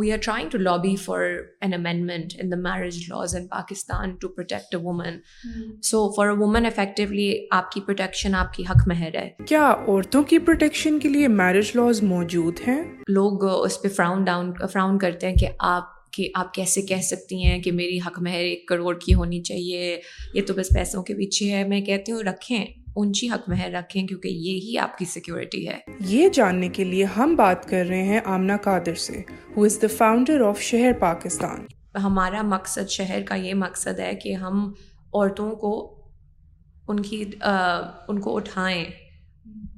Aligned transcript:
We 0.00 0.12
are 0.12 0.18
trying 0.22 0.48
to 0.52 0.58
lobby 0.58 0.94
for 1.04 1.04
for 1.28 1.50
an 1.70 1.86
in 1.86 2.10
in 2.40 2.50
the 2.50 2.56
marriage 2.62 2.96
laws 3.10 3.36
Pakistan 3.50 4.14
to 4.20 4.28
protect 4.36 4.74
a 4.74 4.78
a 4.78 4.84
woman 4.84 5.18
woman 6.40 6.62
so 6.68 6.68
effectively 6.68 7.32
آپ 7.58 7.70
کی 7.72 7.80
protection 7.86 8.34
آپ 8.42 8.52
کی 8.54 8.62
حق 8.70 8.86
مہر 8.88 9.16
ہے 9.20 9.28
کیا 9.48 9.66
عورتوں 9.86 10.22
کی 10.32 10.38
پروٹیکشن 10.46 10.98
کے 11.02 11.08
لیے 11.08 11.28
میرج 11.42 11.70
لاز 11.76 12.02
موجود 12.14 12.60
ہیں 12.68 12.82
لوگ 13.18 13.44
اس 13.50 13.82
پہ 13.82 13.88
فراؤن 13.96 14.24
ڈاؤن 14.24 14.52
فراؤن 14.72 14.98
کرتے 15.06 15.30
ہیں 15.30 15.36
کہ 15.38 15.48
آپ 15.74 15.96
کہ 16.16 16.28
آپ 16.40 16.52
کیسے 16.54 16.82
کہہ 16.82 17.00
سکتی 17.04 17.44
ہیں 17.44 17.58
کہ 17.62 17.72
میری 17.72 17.98
حق 18.06 18.18
مہر 18.22 18.40
ایک 18.44 18.66
کروڑ 18.68 18.96
کی 18.98 19.14
ہونی 19.14 19.42
چاہیے 19.48 19.96
یہ 20.34 20.42
تو 20.46 20.54
بس 20.56 20.72
پیسوں 20.74 21.02
کے 21.08 21.14
پیچھے 21.14 21.52
ہے 21.54 21.64
میں 21.68 21.80
کہتی 21.90 22.12
ہوں 22.12 22.22
رکھیں 22.28 22.64
اونچی 22.98 23.26
حق 23.30 23.48
مہر 23.48 23.70
رکھیں 23.72 24.06
کیونکہ 24.06 24.28
یہی 24.28 24.76
آپ 24.82 24.96
کی 24.98 25.04
سیکیورٹی 25.08 25.66
ہے 25.66 25.76
یہ 26.06 26.28
جاننے 26.34 26.68
کے 26.78 26.84
لیے 26.84 27.04
ہم 27.16 27.34
بات 27.38 27.68
کر 27.68 27.84
رہے 27.88 28.02
ہیں 28.04 28.20
آمنا 28.36 28.56
قادر 28.62 28.94
سے 29.02 29.20
who 29.56 29.64
is 29.64 29.76
the 29.82 29.86
founder 29.96 30.40
of 30.46 30.60
Shehr 30.70 30.92
Pakistan 31.00 31.60
ہمارا 32.04 32.42
مقصد 32.54 32.90
شہر 32.96 33.22
کا 33.26 33.34
یہ 33.44 33.54
مقصد 33.62 34.00
ہے 34.00 34.12
کہ 34.22 34.34
ہم 34.44 34.58
عورتوں 34.68 35.50
کو 35.60 35.72
ان 36.90 37.00
کی 37.10 37.22
آ, 37.40 37.52
ان 38.08 38.20
کو 38.20 38.36
اٹھائیں 38.36 38.84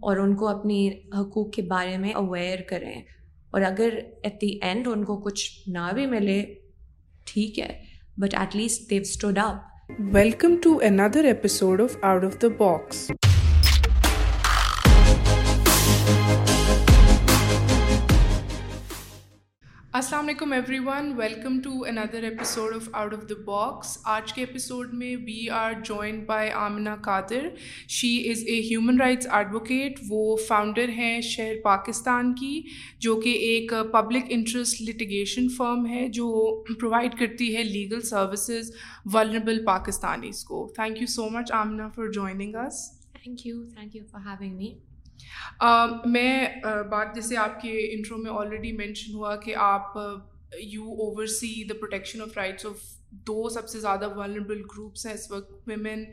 اور 0.06 0.16
ان 0.16 0.34
کو 0.40 0.48
اپنی 0.48 0.80
حقوق 1.18 1.52
کے 1.54 1.62
بارے 1.74 1.96
میں 2.04 2.12
اویئر 2.24 2.62
کریں 2.68 2.94
اور 3.52 3.62
اگر 3.72 3.98
ایٹ 4.22 4.40
دی 4.40 4.52
اینڈ 4.68 4.88
ان 4.92 5.04
کو 5.04 5.16
کچھ 5.28 5.50
نہ 5.76 5.92
بھی 5.94 6.06
ملے 6.16 6.42
ٹھیک 7.32 7.58
ہے 7.58 7.72
but 8.22 8.34
at 8.40 8.56
least 8.56 8.90
they've 8.90 9.00
stood 9.12 9.38
up 9.44 9.68
Welcome 9.98 10.60
to 10.62 10.78
another 10.78 11.26
episode 11.26 11.80
of 11.80 11.96
Out 12.02 12.24
of 12.24 12.38
the 12.38 12.48
Box. 12.48 13.10
السلام 20.00 20.26
علیکم 20.26 20.52
everyone 20.84 21.10
welcome 21.16 21.58
to 21.64 21.70
another 21.88 22.22
episode 22.24 22.74
of 22.74 22.88
out 23.00 23.14
of 23.14 23.28
the 23.30 23.34
box 23.44 23.96
آج 24.12 24.32
کے 24.32 24.42
ایپیسوڈ 24.42 24.92
میں 24.98 25.14
we 25.24 25.48
are 25.54 25.72
join 25.84 26.22
by 26.28 26.50
Amna 26.60 26.94
Qadir 27.04 27.48
she 27.96 28.08
is 28.30 28.42
a 28.48 28.54
human 28.70 29.00
rights 29.00 29.26
advocate 29.38 29.98
وہ 30.08 30.36
founder 30.46 30.88
ہیں 30.96 31.20
شہر 31.30 31.56
پاکستان 31.64 32.32
کی 32.40 32.52
جو 33.06 33.14
کہ 33.24 33.32
ایک 33.50 33.74
پبلک 33.92 34.32
انٹرسٹ 34.38 34.80
لٹیگیشن 34.88 35.48
فرم 35.56 35.86
ہے 35.92 36.06
جو 36.20 36.28
پرووائڈ 36.74 37.18
کرتی 37.18 37.54
ہے 37.56 37.62
لیگل 37.64 38.00
سروسز 38.10 38.70
ولربل 39.14 39.64
پاکستانیز 39.64 40.44
کو 40.44 40.66
thank 40.76 41.00
you 41.00 41.06
so 41.18 41.28
much 41.38 41.52
Amna 41.62 41.88
for 41.96 42.10
joining 42.12 42.54
us 42.66 42.90
thank 43.22 43.38
thank 43.42 43.46
you 43.46 43.56
you 43.94 44.04
for 44.10 44.26
having 44.40 44.56
me 44.56 44.72
میں 46.12 46.46
بات 46.90 47.14
جیسے 47.14 47.36
آپ 47.36 47.60
کے 47.62 47.72
انٹرو 47.92 48.16
میں 48.18 48.30
آلریڈی 48.40 48.72
مینشن 48.76 49.14
ہوا 49.14 49.34
کہ 49.44 49.54
آپ 49.60 49.96
you 50.62 50.84
oversee 51.38 51.52
the 51.70 51.74
protection 51.80 52.22
of 52.22 52.36
rights 52.36 52.66
of 52.66 52.80
دو 53.26 53.48
سب 53.54 53.68
سے 53.68 53.80
زیادہ 53.80 54.08
ولربل 54.16 54.62
گروپس 54.76 55.06
ہیں 55.06 55.12
اس 55.14 55.30
وقت 55.30 55.52
ویمن 55.68 56.04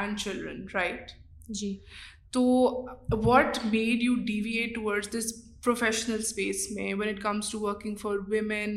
اینڈ 0.00 0.18
چلڈرن 0.20 0.64
رائٹ 0.74 1.10
جی 1.60 1.76
تو 2.32 2.42
what 3.24 3.58
made 3.72 4.02
you 4.02 4.14
devote 4.26 4.74
towards 4.74 5.08
this 5.18 5.32
professional 5.64 6.16
space 6.20 6.66
میں 6.70 6.92
when 6.98 7.08
it 7.08 7.22
comes 7.22 7.50
to 7.50 7.60
working 7.60 7.96
for 8.00 8.16
women 8.30 8.74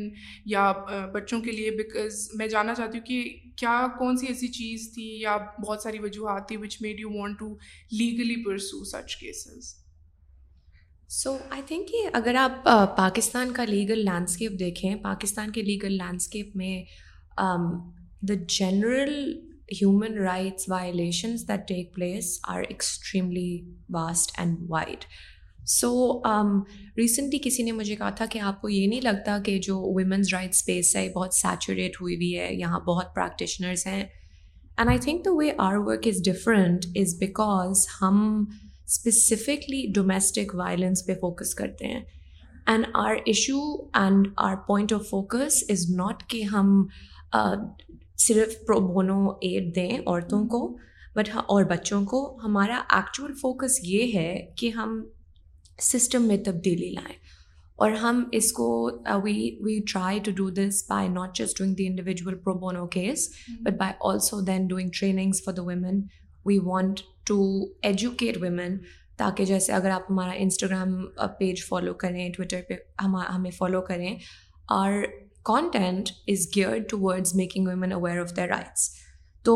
یا 0.52 0.70
بچوں 1.14 1.40
کے 1.42 1.50
لیے 1.52 1.70
بیکاز 1.76 2.28
میں 2.38 2.46
جاننا 2.54 2.74
چاہتی 2.74 2.98
ہوں 2.98 3.04
کہ 3.06 3.22
کیا 3.60 3.86
کون 3.98 4.16
سی 4.16 4.26
ایسی 4.26 4.48
چیز 4.58 4.90
تھی 4.94 5.08
یا 5.20 5.36
بہت 5.66 5.82
ساری 5.82 5.98
وجوہات 6.04 6.48
تھی 6.48 6.56
which 6.64 6.80
made 6.82 7.00
you 7.00 7.10
want 7.18 7.38
to 7.38 7.54
legally 7.98 8.42
pursue 8.44 8.84
such 8.92 9.16
cases 9.20 9.74
so 11.18 11.30
I 11.50 11.62
think 11.66 11.86
کہ 11.88 12.06
اگر 12.16 12.34
آپ 12.40 12.64
پاکستان 12.96 13.50
کا 13.52 13.64
لیگل 13.68 13.98
لینڈسکیپ 14.04 14.58
دیکھیں 14.58 14.94
پاکستان 15.02 15.50
کے 15.52 15.62
لیگل 15.62 15.92
لینڈسکیپ 16.02 16.54
میں 16.56 16.82
the 18.28 18.34
general 18.58 19.10
human 19.80 20.18
rights 20.24 20.68
violations 20.70 21.42
that 21.48 21.66
take 21.68 21.92
place 21.94 22.30
are 22.54 22.62
extremely 22.68 23.60
vast 23.94 24.38
and 24.38 24.56
wide 24.70 25.04
so 25.78 25.92
recently 26.98 27.38
کسی 27.44 27.62
نے 27.62 27.72
مجھے 27.82 27.96
کہا 27.96 28.10
تھا 28.20 28.26
کہ 28.30 28.38
آپ 28.52 28.60
کو 28.60 28.68
یہ 28.68 28.86
نہیں 28.88 29.00
لگتا 29.04 29.38
کہ 29.44 29.58
جو 29.66 29.78
ویمنز 29.96 30.32
رائٹ 30.34 30.50
اسپیس 30.54 30.94
ہے 30.96 31.08
بہت 31.16 31.34
سیچوریٹ 31.40 32.00
ہوئی 32.00 32.14
ہوئی 32.16 32.36
ہے 32.38 32.52
یہاں 32.54 32.80
بہت 32.86 33.14
پریکٹیشنرز 33.14 33.86
ہیں 33.86 34.02
and 34.04 34.90
I 34.90 34.98
think 35.04 35.24
the 35.24 35.32
way 35.38 35.50
our 35.68 35.76
work 35.86 36.08
is 36.14 36.22
different 36.32 36.86
is 37.00 37.18
because 37.20 37.86
ہم 38.00 38.44
اسپیسیفکلی 38.92 39.82
ڈومیسٹک 39.94 40.54
وائلنس 40.58 41.04
پہ 41.06 41.14
فوکس 41.20 41.54
کرتے 41.54 41.86
ہیں 41.88 42.00
and 42.72 42.84
our 43.02 43.14
issue 43.32 43.58
and 43.98 44.28
our 44.46 44.54
point 44.66 44.92
of 44.92 45.08
focus 45.08 45.62
is 45.72 45.84
not 45.98 46.22
کہ 46.30 46.42
ہم 46.54 46.72
صرف 48.26 48.54
پروبونو 48.66 49.16
ایڈ 49.48 49.74
دیں 49.76 49.90
عورتوں 49.98 50.44
کو 50.54 50.66
بٹ 51.16 51.28
اور 51.34 51.64
بچوں 51.70 52.04
کو 52.10 52.20
ہمارا 52.44 52.80
ایکچوئل 52.96 53.34
فوکس 53.42 53.78
یہ 53.84 54.14
ہے 54.18 54.34
کہ 54.58 54.70
ہم 54.76 55.02
سسٹم 55.92 56.26
میں 56.28 56.36
تبدیلی 56.46 56.90
لائیں 56.94 57.16
اور 57.84 57.90
ہم 58.02 58.22
اس 58.38 58.50
کو 58.52 58.68
we 59.24 59.32
we 59.64 59.78
try 59.92 60.18
to 60.24 60.30
do 60.36 60.48
this 60.62 60.84
by 60.88 61.08
not 61.08 61.36
just 61.38 61.58
doing 61.58 61.74
the 61.74 61.86
individual 61.86 62.34
pro bono 62.44 62.86
case 62.98 63.28
but 63.66 63.78
by 63.78 63.92
also 64.10 64.40
then 64.52 64.66
doing 64.74 64.90
trainings 64.98 65.44
for 65.44 65.54
the 65.54 65.62
women 65.66 66.00
we 66.46 66.58
want 66.64 67.00
to 67.26 67.40
educate 67.88 68.36
women 68.42 68.76
تاکہ 69.18 69.44
جیسے 69.44 69.72
اگر 69.72 69.90
آپ 69.90 70.10
ہمارا 70.10 70.32
انسٹاگرام 70.36 70.94
پیج 71.38 71.64
فالو 71.68 71.94
کریں 72.02 72.28
Twitter 72.36 72.60
پہ 72.68 72.74
ہم 73.04 73.16
ہمیں 73.16 73.50
follow 73.56 73.80
کریں 73.88 74.14
اور 74.76 75.02
content 75.44 76.08
is 76.28 76.46
gear 76.56 76.78
towards 77.00 77.34
making 77.36 77.66
women 77.68 77.92
aware 77.92 78.20
of 78.20 78.36
the 78.36 78.46
rights 78.48 78.88
تو 79.44 79.54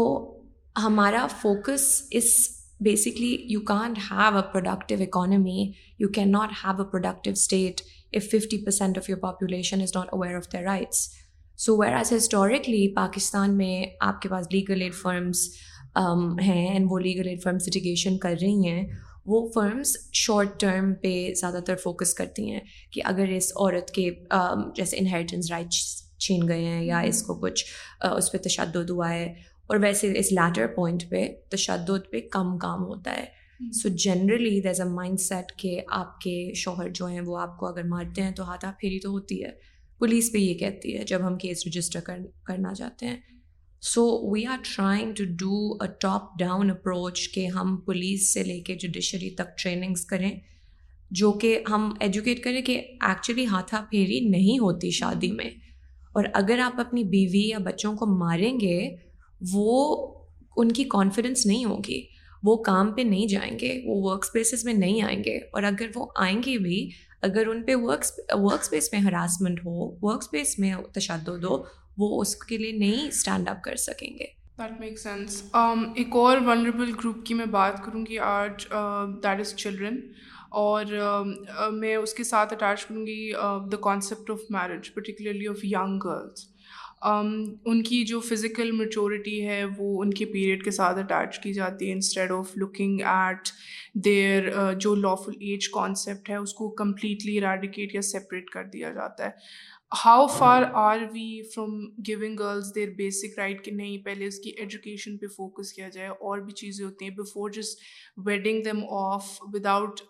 ہمارا 0.82 1.26
focus 1.40 1.82
us 2.20 2.32
basically 2.84 3.36
you 3.48 3.60
can't 3.66 3.98
have 4.10 4.36
a 4.36 4.42
productive 4.52 4.98
economy 5.02 5.60
you 5.98 6.08
can 6.14 6.30
not 6.32 6.52
have 6.64 6.82
a 6.82 6.90
productive 6.90 7.32
state 7.32 7.80
if 8.16 8.24
fifty 8.30 8.64
percent 8.64 8.98
of 8.98 9.08
your 9.10 9.18
population 9.18 9.82
is 9.82 9.96
not 9.96 10.08
aware 10.12 10.36
of 10.36 10.52
the 10.52 10.62
rights 10.64 11.08
so 11.64 11.76
whereas 11.96 12.12
historically 12.16 12.86
Pakistan 12.94 13.56
میں 13.56 13.84
آپ 14.06 14.20
کے 14.22 14.28
پاس 14.28 14.46
legal 14.52 14.82
aid 14.82 14.94
firms 15.02 15.46
Um, 16.00 16.20
mm-hmm. 16.20 16.38
ہیں 16.44 16.68
and 16.70 16.86
وہ 16.90 16.98
legal 17.00 17.28
aid 17.28 17.42
firms 17.42 17.66
litigation 17.68 18.16
کر 18.18 18.34
رہی 18.40 18.68
ہیں 18.68 18.84
وہ 19.32 19.46
فرمس 19.54 19.96
شارٹ 20.20 20.58
ٹرم 20.60 20.92
پہ 21.02 21.32
زیادہ 21.40 21.58
تر 21.66 21.76
فوکس 21.82 22.14
کرتی 22.14 22.50
ہیں 22.50 22.60
کہ 22.92 23.00
اگر 23.12 23.28
اس 23.36 23.52
عورت 23.56 23.90
کے 23.94 24.08
um, 24.38 24.62
جیسے 24.76 24.96
انہیریٹنس 25.00 25.50
رائٹس 25.50 26.18
چھین 26.24 26.48
گئے 26.48 26.64
ہیں 26.64 26.82
یا 26.84 26.94
mm-hmm. 26.96 27.08
اس 27.08 27.22
کو 27.26 27.34
کچھ 27.42 27.64
اس 28.16 28.30
پہ 28.32 28.38
تشدد 28.48 28.90
ہوا 28.90 29.10
ہے 29.12 29.32
اور 29.68 29.76
ویسے 29.82 30.12
اس 30.18 30.30
لیٹر 30.32 30.66
پوائنٹ 30.76 31.04
پہ 31.10 31.26
تشدد 31.56 32.10
پہ 32.12 32.20
کم 32.32 32.56
کام 32.64 32.82
ہوتا 32.88 33.16
ہے 33.16 33.70
so 33.82 33.88
generally 34.04 34.60
there's 34.60 34.80
a 34.80 34.88
mindset 35.20 35.52
کہ 35.62 35.78
آپ 36.00 36.18
کے 36.20 36.36
شوہر 36.62 36.88
جو 36.94 37.06
ہیں 37.06 37.20
وہ 37.26 37.38
آپ 37.40 37.56
کو 37.58 37.66
اگر 37.66 37.84
مارتے 37.92 38.22
ہیں 38.22 38.30
تو 38.36 38.48
ہاتھ 38.50 38.64
آپ 38.64 38.78
پھیری 38.80 38.98
تو 39.04 39.10
ہوتی 39.10 39.42
ہے 39.44 39.50
پولیس 39.98 40.32
پہ 40.32 40.38
یہ 40.38 40.54
کہتی 40.64 40.96
ہے 40.98 41.04
جب 41.12 41.26
ہم 41.26 41.36
کیس 41.44 41.66
رجسٹر 41.66 42.00
کرنا 42.46 42.74
چاہتے 42.74 43.06
ہیں 43.06 43.16
so 43.92 44.02
we 44.32 44.44
are 44.50 44.56
trying 44.64 45.12
to 45.16 45.24
do 45.38 45.56
a 45.84 45.88
top 46.00 46.28
down 46.38 46.70
approach 46.70 47.28
کہ 47.32 47.46
ہم 47.56 47.76
پولیس 47.86 48.32
سے 48.34 48.42
لے 48.42 48.58
کے 48.66 48.74
جوڈیشری 48.80 49.28
تک 49.40 49.48
ٹریننگس 49.62 50.04
کریں 50.12 50.30
جو 51.20 51.32
کہ 51.40 51.58
ہم 51.70 51.88
ایجوکیٹ 52.06 52.42
کریں 52.44 52.60
کہ 52.68 52.76
ایکچولی 53.08 53.44
ہاتھا 53.46 53.82
پھیری 53.90 54.20
نہیں 54.28 54.58
ہوتی 54.58 54.90
شادی 55.00 55.30
میں 55.32 55.50
اور 56.16 56.24
اگر 56.40 56.58
آپ 56.64 56.80
اپنی 56.86 57.02
بیوی 57.16 57.46
یا 57.48 57.58
بچوں 57.66 57.94
کو 57.96 58.06
ماریں 58.18 58.58
گے 58.60 58.78
وہ 59.52 59.76
ان 60.62 60.72
کی 60.78 60.84
کانفیڈنس 60.96 61.44
نہیں 61.46 61.64
ہوگی 61.64 62.00
وہ 62.46 62.56
کام 62.70 62.92
پہ 62.94 63.02
نہیں 63.12 63.26
جائیں 63.36 63.58
گے 63.58 63.78
وہ 63.86 64.00
ورک 64.10 64.24
اسپیسز 64.24 64.64
میں 64.64 64.74
نہیں 64.74 65.00
آئیں 65.02 65.22
گے 65.24 65.36
اور 65.52 65.62
اگر 65.72 65.90
وہ 65.94 66.06
آئیں 66.24 66.40
گے 66.46 66.56
بھی 66.68 66.88
اگر 67.30 67.46
ان 67.50 67.62
پہ 67.66 67.74
ورک 67.82 68.04
ورک 68.44 68.60
اسپیس 68.62 68.92
میں 68.92 69.00
ہراسمنٹ 69.10 69.64
ہو 69.66 69.90
ورک 70.06 70.22
اسپیس 70.22 70.58
میں 70.58 70.74
تشدد 70.98 71.44
ہو 71.50 71.62
وہ 71.98 72.20
اس 72.20 72.34
کے 72.44 72.56
لیے 72.58 72.72
نہیں 72.78 73.06
اسٹینڈ 73.08 73.48
اپ 73.48 73.62
کر 73.64 73.76
سکیں 73.86 74.08
گے 74.18 74.24
دیٹ 74.58 74.80
میک 74.80 74.98
سینس 74.98 75.42
ایک 75.98 76.16
اور 76.16 76.38
ونریبل 76.46 76.92
گروپ 77.02 77.24
کی 77.26 77.34
میں 77.34 77.46
بات 77.56 77.82
کروں 77.84 78.04
گی 78.08 78.18
آرٹ 78.30 78.62
دیٹ 79.22 79.40
از 79.40 79.54
چلڈرن 79.54 80.00
اور 80.62 80.84
um, 81.02 81.30
uh, 81.60 81.70
میں 81.78 81.94
اس 81.96 82.12
کے 82.14 82.24
ساتھ 82.24 82.52
اٹیچ 82.52 82.84
کروں 82.86 83.06
گی 83.06 83.30
the 83.72 83.76
concept 83.82 84.30
of 84.30 84.40
marriage 84.56 84.92
particularly 84.94 85.46
of 85.48 85.64
young 85.64 85.98
girls 86.04 86.50
ان 87.66 87.82
کی 87.86 88.04
جو 88.08 88.18
فزیکل 88.28 88.70
میچورٹی 88.72 89.46
ہے 89.46 89.64
وہ 89.78 90.02
ان 90.02 90.10
کے 90.20 90.24
پیریڈ 90.26 90.62
کے 90.64 90.70
ساتھ 90.70 90.98
اٹیچ 90.98 91.38
کی 91.42 91.52
جاتی 91.54 91.88
ہے 91.88 91.92
instead 91.92 92.30
of 92.32 92.50
looking 92.58 93.00
at 93.06 93.48
their 94.04 94.44
جو 94.80 94.94
لافل 94.94 95.32
ایج 95.50 95.68
کانسیپٹ 95.72 96.30
ہے 96.30 96.36
اس 96.36 96.54
کو 96.60 96.68
کمپلیٹلی 96.82 97.40
ریڈیکیٹ 97.40 97.94
یا 97.94 98.00
سپریٹ 98.12 98.50
کر 98.50 98.64
دیا 98.72 98.92
جاتا 98.92 99.24
ہے 99.24 99.30
how 100.04 100.26
far 100.26 100.62
are 100.80 101.00
we 101.12 101.26
from 101.54 101.74
going 102.08 102.36
girls 102.38 102.74
their 102.74 102.88
basic 102.96 103.38
right 103.38 103.64
کہ 103.64 103.72
نہیں 103.72 103.98
پہلے 104.04 104.26
اس 104.26 104.38
کی 104.44 104.50
ایجوکیشن 104.64 105.16
پہ 105.18 105.26
فوکس 105.36 105.72
کیا 105.72 105.88
جائے 105.96 106.08
اور 106.08 106.38
بھی 106.46 106.52
چیزیں 106.60 106.84
ہوتی 106.84 107.08
ہیں 107.08 107.14
before 107.16 107.50
just 107.54 107.80
wedding 108.26 108.62
them 108.64 108.78
off 109.00 109.26
without 109.74 110.00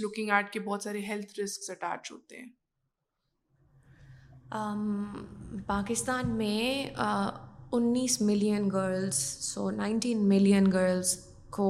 looking 0.00 0.30
at 0.38 0.52
کے 0.52 0.60
بہت 0.60 0.82
سارے 0.82 1.00
ہیلتھ 1.08 1.38
رسکس 1.40 1.70
اٹیچ 1.70 2.10
ہوتے 2.12 2.38
ہیں 2.38 2.50
پاکستان 5.66 6.30
میں 6.38 6.86
انیس 7.72 8.20
million 8.22 8.68
girls 8.72 9.20
so 9.52 9.70
nineteen 9.70 10.28
million 10.28 10.72
girls 10.72 11.16
کو 11.56 11.68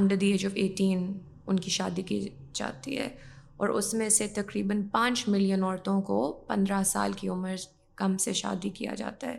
under 0.00 0.16
the 0.24 0.30
age 0.30 0.46
of 0.46 0.52
eighteen 0.62 1.12
ان 1.46 1.58
کی 1.60 1.70
شادی 1.70 2.02
کی 2.12 2.26
جاتی 2.54 2.98
ہے 2.98 3.08
اور 3.56 3.68
اس 3.78 3.92
میں 3.94 4.08
سے 4.08 4.26
تقریباً 4.34 4.82
پانچ 4.92 5.26
ملین 5.28 5.62
عورتوں 5.64 6.00
کو 6.02 6.20
پندرہ 6.46 6.82
سال 6.86 7.12
کی 7.20 7.28
عمر 7.28 7.54
کم 7.96 8.16
سے 8.24 8.32
شادی 8.42 8.68
کیا 8.78 8.94
جاتا 8.98 9.26
ہے 9.32 9.36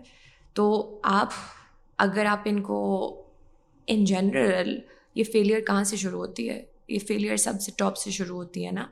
تو 0.55 0.67
آپ 1.11 1.29
اگر 2.05 2.25
آپ 2.29 2.41
ان 2.49 2.61
کو 2.63 2.77
ان 3.93 4.03
جنرل 4.05 4.77
یہ 5.15 5.23
فیلیئر 5.31 5.59
کہاں 5.67 5.83
سے 5.89 5.97
شروع 5.97 6.19
ہوتی 6.25 6.49
ہے 6.49 6.61
یہ 6.89 6.99
فیلیئر 7.07 7.35
سب 7.47 7.59
سے 7.61 7.71
ٹاپ 7.77 7.97
سے 7.97 8.11
شروع 8.11 8.35
ہوتی 8.37 8.65
ہے 8.65 8.71
نا 8.71 8.85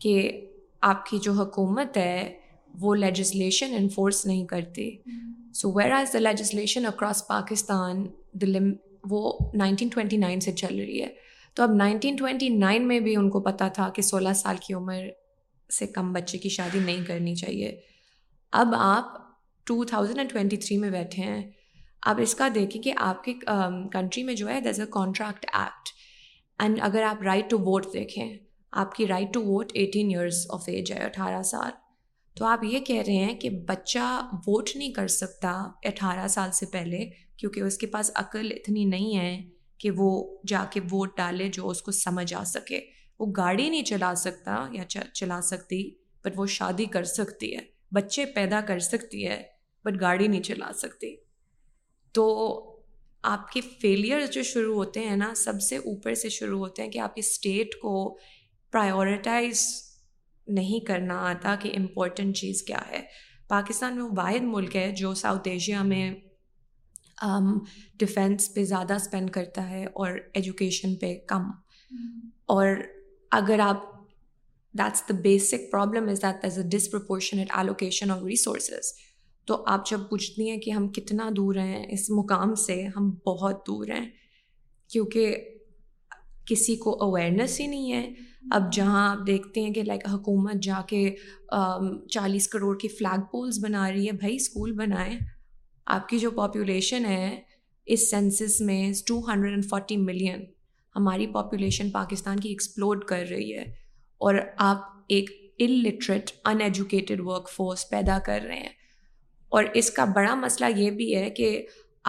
کہ 0.00 0.30
آپ 0.92 1.04
کی 1.06 1.18
جو 1.22 1.32
حکومت 1.32 1.96
ہے 1.96 2.32
وہ 2.80 2.94
لیجسلیشن 2.96 3.74
انفورس 3.78 4.24
نہیں 4.26 4.44
کرتی 4.46 4.90
so 5.54 5.72
where 5.74 5.90
are 5.92 6.12
the 6.14 6.18
legislation 6.18 6.86
across 6.86 7.26
Pakistan 7.28 8.04
دلی 8.40 8.58
وہ 9.10 9.32
نائنٹین 9.58 9.88
ٹوینٹی 9.94 10.16
نائن 10.16 10.40
سے 10.40 10.52
چل 10.52 10.74
رہی 10.78 11.02
ہے 11.02 11.08
تو 11.54 11.62
اب 11.62 11.70
نائنٹین 11.76 12.16
ٹوینٹی 12.16 12.48
نائن 12.58 12.86
میں 12.88 12.98
بھی 13.00 13.14
ان 13.16 13.28
کو 13.30 13.40
پتہ 13.42 13.64
تھا 13.74 13.88
کہ 13.94 14.02
سولہ 14.02 14.32
سال 14.36 14.56
کی 14.66 14.74
عمر 14.74 15.02
سے 15.78 15.86
کم 15.94 16.12
بچے 16.12 16.38
کی 16.38 16.48
شادی 16.54 16.78
نہیں 16.84 17.04
کرنی 17.06 17.34
چاہیے 17.36 17.76
اب 18.60 18.74
آپ 18.78 19.20
two 19.66 19.82
thousand 19.88 20.18
and 20.18 20.30
twenty 20.32 20.56
three 20.56 20.76
میں 20.78 20.90
بیٹھے 20.90 21.22
ہیں 21.22 21.42
اب 22.10 22.20
اس 22.22 22.34
کا 22.34 22.48
دیکھیں 22.54 22.80
کہ 22.82 22.92
آپ 23.08 23.22
کے 23.24 23.32
کنٹری 23.92 24.22
میں 24.24 24.34
جو 24.34 24.48
ہے 24.48 24.60
there's 24.60 24.80
a 24.80 24.86
contract 24.90 25.46
act 25.54 25.88
and 26.62 26.78
اگر 26.82 27.02
آپ 27.08 27.22
رائٹ 27.24 27.50
ٹو 27.50 27.58
ووٹ 27.66 27.86
دیکھیں 27.92 28.36
آپ 28.84 28.94
کی 28.94 29.06
right 29.08 29.32
to 29.34 29.42
vote 29.46 29.72
eighteen 29.74 30.08
years 30.16 30.44
of 30.54 30.68
age 30.68 30.92
ہے 30.92 31.04
اٹھارہ 31.06 31.42
سال 31.50 31.70
تو 32.38 32.44
آپ 32.46 32.64
یہ 32.64 32.78
کہہ 32.86 33.02
رہے 33.06 33.24
ہیں 33.24 33.34
کہ 33.40 33.50
بچہ 33.68 34.20
ووٹ 34.46 34.70
نہیں 34.76 34.92
کر 34.94 35.06
سکتا 35.20 35.50
اٹھارہ 35.88 36.26
سال 36.38 36.50
سے 36.60 36.66
پہلے 36.72 37.08
کیونکہ 37.38 37.60
اس 37.60 37.78
کے 37.78 37.86
پاس 37.96 38.10
عقل 38.24 38.52
اتنی 38.54 38.84
نہیں 38.84 39.16
ہے 39.18 39.36
کہ 39.82 39.90
وہ 39.96 40.10
جا 40.46 40.64
کے 40.72 40.80
ووٹ 40.90 41.16
ڈالے 41.16 41.48
جو 41.52 41.68
اس 41.68 41.80
کو 41.82 41.92
سمجھ 41.92 42.32
آ 42.34 42.42
سکے 42.46 42.80
وہ 43.18 43.26
گاڑی 43.36 43.68
نہیں 43.68 43.82
چلا 43.84 44.12
سکتا 44.16 44.56
یا 44.72 44.84
چلا 45.14 45.40
سکتی 45.42 45.78
بٹ 46.24 46.32
وہ 46.38 46.46
شادی 46.58 46.84
کر 46.96 47.04
سکتی 47.14 47.54
ہے 47.56 47.60
بچے 47.96 48.24
پیدا 48.34 48.60
کر 48.68 48.78
سکتی 48.88 49.26
ہے 49.26 49.42
بٹ 49.84 50.00
گاڑی 50.00 50.26
نہیں 50.26 50.42
چلا 50.50 50.70
سکتی 50.82 51.14
تو 52.14 52.26
آپ 53.32 53.50
کے 53.52 53.60
فیلئر 53.80 54.26
جو 54.32 54.42
شروع 54.52 54.74
ہوتے 54.74 55.00
ہیں 55.08 55.16
نا 55.16 55.32
سب 55.36 55.60
سے 55.68 55.76
اوپر 55.92 56.14
سے 56.22 56.28
شروع 56.38 56.58
ہوتے 56.58 56.82
ہیں 56.82 56.90
کہ 56.90 56.98
آپ 56.98 57.14
کی 57.14 57.20
اسٹیٹ 57.26 57.74
کو 57.82 57.92
پرائیورٹائز 58.72 59.66
نہیں 60.58 60.84
کرنا 60.86 61.18
آتا 61.30 61.54
کہ 61.62 61.72
امپورٹنٹ 61.78 62.36
چیز 62.36 62.62
کیا 62.66 62.78
ہے 62.90 63.00
پاکستان 63.48 63.94
میں 63.96 64.02
وہ 64.02 64.14
واحد 64.16 64.44
ملک 64.54 64.76
ہے 64.76 64.90
جو 64.96 65.12
ساؤتھ 65.24 65.48
ایشیا 65.48 65.82
میں 65.92 66.10
ڈیفینس 67.98 68.52
پہ 68.54 68.64
زیادہ 68.64 68.94
اسپینڈ 69.00 69.30
کرتا 69.32 69.68
ہے 69.70 69.84
اور 69.84 70.10
ایجوکیشن 70.34 70.94
پہ 71.00 71.14
کم 71.28 71.42
mm-hmm. 71.42 72.28
اور 72.46 72.66
اگر 73.40 73.58
آپ 73.64 73.90
that's 74.78 75.02
the 75.08 75.14
basic 75.22 75.70
problem 75.70 76.08
is 76.08 76.22
that 76.22 76.44
is 76.44 76.58
a 76.58 76.64
disproportionate 76.70 77.50
allocation 77.56 78.10
of 78.10 78.22
resources 78.24 78.92
تو 79.46 79.62
آپ 79.70 79.88
جب 79.90 80.00
پوچھتی 80.10 80.48
ہیں 80.50 80.58
کہ 80.60 80.70
ہم 80.70 80.88
کتنا 80.96 81.28
دور 81.36 81.54
ہیں 81.56 81.84
اس 81.94 82.08
مقام 82.18 82.54
سے 82.66 82.82
ہم 82.96 83.10
بہت 83.26 83.66
دور 83.66 83.86
ہیں 83.98 84.04
کیونکہ 84.92 85.36
کسی 86.46 86.76
کو 86.76 86.96
اویئرنیس 87.04 87.60
ہی 87.60 87.66
نہیں 87.66 87.92
ہے 87.92 88.00
mm-hmm. 88.00 88.48
اب 88.52 88.72
جہاں 88.72 89.08
آپ 89.10 89.26
دیکھتے 89.26 89.62
ہیں 89.62 89.72
کہ 89.74 89.82
لائک 89.86 90.06
حکومت 90.12 90.62
جا 90.62 90.80
کے 90.88 91.08
چالیس 92.12 92.48
کروڑ 92.54 92.76
کی 92.78 92.88
فلیگ 92.98 93.20
پولس 93.32 93.58
بنا 93.62 93.90
رہی 93.92 94.06
ہے 94.06 94.12
بھائی 94.24 94.36
اسکول 94.36 94.72
بنائیں 94.78 95.16
آپ 95.94 96.08
کی 96.08 96.18
جو 96.18 96.30
پاپولیشن 96.30 97.04
ہے 97.04 97.34
اس 97.92 98.08
سینسس 98.10 98.60
میں 98.66 98.92
two 99.06 99.18
hundred 99.28 99.52
and 99.52 99.64
forty 99.70 99.96
million 99.96 100.44
ہماری 100.96 101.26
پاپولیشن 101.32 101.90
پاکستان 101.90 102.40
کی 102.40 102.48
ایکسپلورڈ 102.48 103.04
کر 103.04 103.24
رہی 103.30 103.56
ہے 103.58 103.62
اور 104.26 104.34
آپ 104.68 104.82
ایک 105.14 105.30
ان 105.64 105.70
لٹریٹ 105.86 106.30
ان 106.48 106.60
ایجوکیٹڈ 106.62 107.20
ورک 107.24 107.48
فورس 107.56 107.88
پیدا 107.90 108.18
کر 108.26 108.40
رہے 108.46 108.56
ہیں 108.60 108.68
اور 109.56 109.64
اس 109.76 109.90
کا 109.96 110.04
بڑا 110.14 110.34
مسئلہ 110.34 110.66
یہ 110.78 110.90
بھی 111.00 111.14
ہے 111.16 111.28
کہ 111.36 111.60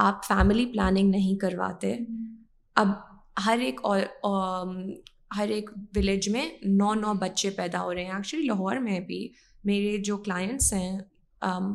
آپ 0.04 0.26
فیملی 0.28 0.66
پلاننگ 0.74 1.10
نہیں 1.12 1.40
کرواتے 1.40 1.96
اب 2.84 2.88
ہر 3.46 3.60
ایک 3.64 3.82
ہر 5.38 5.50
ایک 5.52 5.70
ولیج 5.96 6.30
میں 6.30 6.46
نو 6.64 6.94
نو 6.94 7.14
بچے 7.22 7.50
پیدا 7.58 7.82
ہو 7.84 7.94
رہے 7.94 8.04
ہیں 8.04 8.12
ایکچولی 8.16 8.46
لاہور 8.48 8.76
میں 8.88 9.00
بھی 9.08 9.28
میرے 9.66 9.98
جو 10.04 10.18
کلائنٹس 10.18 10.72
ہیں 10.74 10.98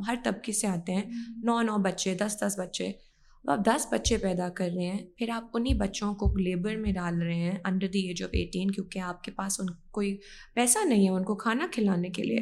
ہر 0.07 0.15
طبقے 0.25 0.53
سے 0.61 0.67
آتے 0.67 0.95
ہیں 0.95 1.03
نو 1.45 1.61
نو 1.63 1.77
بچے 1.85 2.15
دس 2.23 2.37
دس 2.45 2.59
بچے 2.59 2.87
اب 2.87 3.51
آپ 3.51 3.65
دس 3.67 3.87
بچے 3.93 4.17
پیدا 4.23 4.49
کر 4.55 4.69
رہے 4.75 4.87
ہیں 4.87 5.03
پھر 5.19 5.31
آپ 5.35 5.57
انہیں 5.57 5.75
بچوں 5.81 6.15
کو 6.21 6.33
لیبر 6.39 6.77
میں 6.77 6.93
ڈال 6.93 7.21
رہے 7.23 7.35
ہیں 7.37 7.59
under 7.69 7.89
the 7.93 8.07
age 8.07 8.23
of 8.23 8.31
eighteen 8.33 8.71
کیونکہ 8.71 8.99
آپ 9.09 9.23
کے 9.25 9.31
پاس 9.37 9.61
ان 9.61 9.67
کوئی 9.99 10.17
پیسہ 10.55 10.85
نہیں 10.89 11.05
ہے 11.09 11.13
ان 11.15 11.25
کو 11.25 11.35
کھانا 11.45 11.67
کھلانے 11.73 12.11
کے 12.17 12.23
لیے 12.23 12.39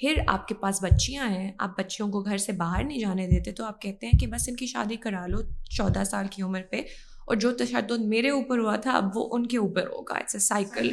پھر 0.00 0.20
آپ 0.28 0.46
کے 0.48 0.54
پاس 0.60 0.82
بچیاں 0.82 1.28
ہیں 1.30 1.50
آپ 1.66 1.78
بچیوں 1.78 2.08
کو 2.12 2.20
گھر 2.22 2.36
سے 2.38 2.52
باہر 2.62 2.84
نہیں 2.84 2.98
جانے 2.98 3.26
دیتے 3.26 3.52
تو 3.60 3.64
آپ 3.64 3.80
کہتے 3.82 4.06
ہیں 4.06 4.18
کہ 4.20 4.26
بس 4.32 4.48
ان 4.48 4.56
کی 4.56 4.66
شادی 4.66 4.96
کرا 5.04 5.26
لو 5.26 5.40
چودہ 5.76 6.04
سال 6.10 6.26
کی 6.30 6.42
عمر 6.42 6.62
پہ 6.70 6.80
اور 7.26 7.36
جو 7.44 7.52
تشدد 7.64 8.02
میرے 8.12 8.30
اوپر 8.30 8.58
ہوا 8.58 8.76
تھا 8.86 8.96
اب 8.96 9.16
وہ 9.16 9.28
ان 9.36 9.46
کے 9.52 9.58
اوپر 9.58 9.86
ہوگا 9.92 10.14
اٹس 10.18 10.34
اے 10.34 10.40
سائیکل 10.40 10.92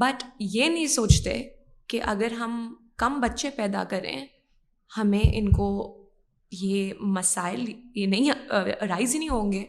بٹ 0.00 0.24
یہ 0.40 0.68
نہیں 0.68 0.86
سوچتے 0.98 1.40
کہ 1.88 2.00
اگر 2.14 2.32
ہم 2.40 2.62
کم 2.98 3.20
بچے 3.20 3.50
پیدا 3.56 3.84
کریں 3.90 4.24
ہمیں 4.96 5.24
ان 5.38 5.50
کو 5.52 5.66
یہ 6.60 6.92
مسائل 7.16 7.64
یہ 7.94 8.06
نہیں 8.06 8.30
رائز 8.88 9.14
ہی 9.14 9.18
نہیں 9.18 9.28
ہوں 9.28 9.52
گے 9.52 9.64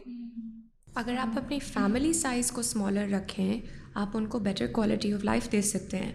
اگر 1.02 1.16
آپ 1.20 1.38
اپنی 1.38 1.58
فیملی 1.72 2.12
سائز 2.12 2.50
کو 2.52 2.60
اسمالر 2.60 3.08
رکھیں 3.12 3.58
آپ 4.02 4.16
ان 4.16 4.26
کو 4.28 4.38
بیٹر 4.40 4.66
کوالٹی 4.72 5.12
آف 5.12 5.24
لائف 5.24 5.50
دے 5.52 5.60
سکتے 5.72 5.98
ہیں 5.98 6.12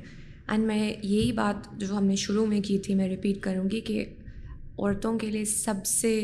اینڈ 0.50 0.66
میں 0.68 0.78
یہی 0.90 1.32
بات 1.36 1.68
جو 1.80 1.88
ہم 1.98 2.06
نے 2.06 2.16
شروع 2.26 2.46
میں 2.52 2.60
کی 2.68 2.78
تھی 2.86 2.96
میں 2.96 3.10
رپیٹ 3.10 3.40
کروں 3.42 3.70
گی 3.72 3.82
کہ 3.88 4.06
عورتوں 4.06 5.18
کے 5.20 5.30
لیے 5.32 5.46
سب 5.46 5.86
سے 5.86 6.16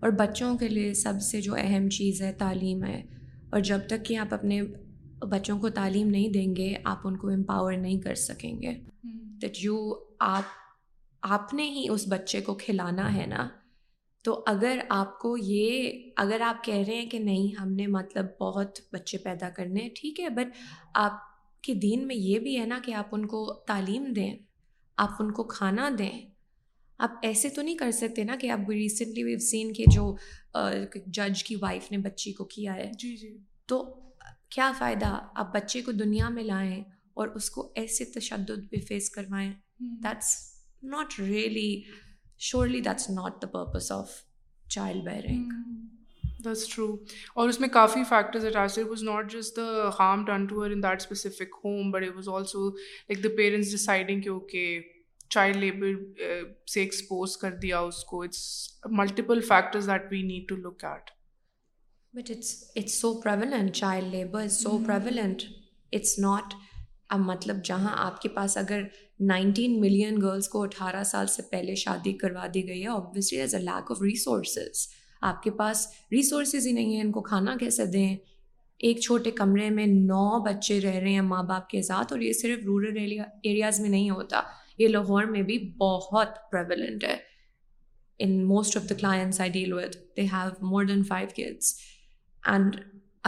اور 0.00 0.10
بچوں 0.18 0.56
کے 0.58 0.68
لیے 0.68 0.92
سب 0.94 1.20
سے 1.30 1.40
جو 1.40 1.54
اہم 1.62 1.88
چیز 1.98 2.22
ہے 2.22 2.32
تعلیم 2.38 2.84
ہے 2.84 3.00
اور 3.52 3.60
جب 3.70 3.80
تک 3.88 4.04
کہ 4.06 4.16
آپ 4.24 4.34
اپنے 4.34 4.62
بچوں 5.30 5.58
کو 5.60 5.68
تعلیم 5.80 6.08
نہیں 6.10 6.28
دیں 6.32 6.54
گے 6.56 6.72
آپ 6.92 7.06
ان 7.06 7.16
کو 7.18 7.28
امپاور 7.30 7.72
نہیں 7.84 8.00
کر 8.00 8.14
سکیں 8.28 8.60
گے 8.62 8.74
دیٹ 9.42 9.62
یو 9.64 9.78
آپ 10.30 10.56
آپ 11.34 11.52
نے 11.54 11.62
ہی 11.70 11.84
اس 11.90 12.04
بچے 12.08 12.40
کو 12.46 12.54
کھلانا 12.58 13.14
ہے 13.16 13.26
نا 13.26 13.48
تو 14.24 14.42
اگر 14.46 14.78
آپ 14.90 15.18
کو 15.18 15.36
یہ 15.36 15.90
اگر 16.22 16.40
آپ 16.46 16.62
کہہ 16.64 16.82
رہے 16.86 16.94
ہیں 17.00 17.08
کہ 17.10 17.18
نہیں 17.18 17.54
ہم 17.60 17.72
نے 17.72 17.86
مطلب 17.86 18.26
بہت 18.40 18.78
بچے 18.92 19.18
پیدا 19.24 19.48
کرنے 19.56 19.80
ہیں 19.82 19.88
ٹھیک 20.00 20.20
ہے 20.20 20.28
بٹ 20.36 20.56
آپ 21.02 21.12
کے 21.64 21.74
دین 21.82 22.06
میں 22.06 22.16
یہ 22.16 22.38
بھی 22.38 22.58
ہے 22.60 22.66
نا 22.66 22.78
کہ 22.84 22.94
آپ 22.94 23.14
ان 23.14 23.26
کو 23.26 23.44
تعلیم 23.66 24.12
دیں 24.16 24.32
آپ 25.04 25.22
ان 25.22 25.30
کو 25.32 25.44
کھانا 25.54 25.88
دیں 25.98 26.10
آپ 27.06 27.10
ایسے 27.22 27.48
تو 27.56 27.62
نہیں 27.62 27.76
کر 27.78 27.90
سکتے 27.96 28.24
نا 28.24 28.36
کہ 28.40 28.50
آپ 28.50 28.70
ریسنٹلی 28.70 29.22
ویو 29.24 29.38
سین 29.50 29.72
کے 29.72 29.84
جو 29.94 30.14
جج 31.16 31.44
کی 31.44 31.56
وائف 31.62 31.90
نے 31.92 31.98
بچی 32.08 32.32
کو 32.32 32.44
کیا 32.54 32.74
ہے 32.74 32.90
جی 32.98 33.16
جی 33.16 33.36
تو 33.68 33.82
کیا 34.54 34.70
فائدہ 34.78 35.18
آپ 35.36 35.54
بچے 35.54 35.82
کو 35.82 35.92
دنیا 35.92 36.28
میں 36.38 36.44
لائیں 36.44 36.82
اور 37.20 37.28
اس 37.36 37.50
کو 37.50 37.70
ایسے 37.76 38.04
تشدد 38.18 38.68
بھی 38.70 38.80
فیس 38.88 39.10
کروائیں 39.10 39.52
that's 40.02 40.36
not 40.82 41.18
really 41.18 41.70
surely 42.48 42.80
that's 42.80 43.08
not 43.10 43.40
the 43.42 43.46
purpose 43.52 43.90
of 43.92 44.10
child 44.74 45.04
bearing 45.04 45.52
this 46.44 46.66
true 46.74 46.94
اور 47.34 47.48
اس 47.48 47.58
میں 47.60 47.68
کافی 47.72 48.02
فیکٹرز 48.08 48.44
اٹیچ 48.46 48.74
تھے 48.74 48.82
was 48.90 49.02
not 49.02 49.30
just 49.32 49.56
the 49.56 49.88
harm 49.98 50.24
done 50.24 50.46
to 50.46 50.62
her 50.64 50.70
in 50.70 50.82
that 50.82 51.00
specific 51.00 51.54
home 51.64 51.90
but 51.90 52.02
it 52.08 52.16
was 52.16 52.28
also 52.34 52.68
like 52.68 53.22
the 53.24 53.28
parents 53.36 53.70
deciding 53.70 54.20
کہ 54.20 54.28
okay 54.28 54.66
child 55.30 55.56
labour 55.56 56.22
سے 56.72 56.80
expose 56.80 57.36
کر 57.36 57.54
دیا 57.62 57.78
اس 57.88 58.04
کو 58.10 58.22
it's 58.22 58.44
multiple 58.98 59.40
factors 59.48 59.88
that 59.88 60.06
we 60.10 60.22
need 60.32 60.48
to 60.48 60.56
look 60.68 60.84
at 60.84 61.10
but 62.16 62.30
it's 62.36 62.54
it's 62.76 63.00
so 63.00 63.12
prevalent 63.20 63.72
child 63.76 64.14
labour 64.14 64.42
is 64.42 64.60
so 64.62 64.78
prevalent 64.86 65.42
it's 65.94 66.18
not 66.18 66.54
اب 67.14 67.20
مطلب 67.24 67.62
جہاں 67.64 67.94
آپ 67.98 68.20
کے 68.22 68.28
پاس 68.28 68.56
اگر 68.56 68.82
نائنٹین 69.28 69.80
ملین 69.80 70.20
گرلس 70.22 70.48
کو 70.48 70.62
اٹھارہ 70.62 71.02
سال 71.10 71.26
سے 71.34 71.42
پہلے 71.50 71.74
شادی 71.84 72.12
کروا 72.18 72.46
دی 72.54 72.66
گئی 72.68 72.82
ہے 72.86 73.40
as 73.40 73.54
a 73.54 73.60
lack 73.60 73.90
of 73.92 74.02
resources 74.02 74.86
آپ 75.28 75.42
کے 75.42 75.50
پاس 75.60 75.86
ریسورسز 76.12 76.66
ہی 76.66 76.72
نہیں 76.72 76.94
ہیں 76.94 77.00
ان 77.02 77.12
کو 77.12 77.22
کھانا 77.28 77.54
کیسے 77.60 77.86
دیں 77.92 78.14
ایک 78.88 79.00
چھوٹے 79.00 79.30
کمرے 79.38 79.70
میں 79.78 79.86
نو 79.86 80.38
بچے 80.44 80.80
رہ 80.80 80.98
رہے 80.98 81.10
ہیں 81.12 81.20
ماں 81.30 81.42
باپ 81.44 81.68
کے 81.68 81.82
ساتھ 81.82 82.12
اور 82.12 82.20
یہ 82.20 82.32
صرف 82.42 82.66
رورل 82.66 82.98
ایریاز 83.18 83.80
میں 83.80 83.88
نہیں 83.90 84.10
ہوتا 84.10 84.40
یہ 84.78 84.88
لاہور 84.88 85.24
میں 85.32 85.42
بھی 85.48 85.58
بہت 85.80 86.36
پریولنٹ 86.52 87.04
ہے 87.04 87.16
in 88.24 88.42
most 88.46 88.76
of 88.76 88.88
the 88.90 88.94
clients 89.00 89.40
I 89.40 89.50
deal 89.50 89.72
with 89.72 89.94
they 90.16 90.22
have 90.32 90.66
more 90.68 90.84
than 90.84 91.02
five 91.08 91.28
kids 91.36 91.74
and 92.52 92.76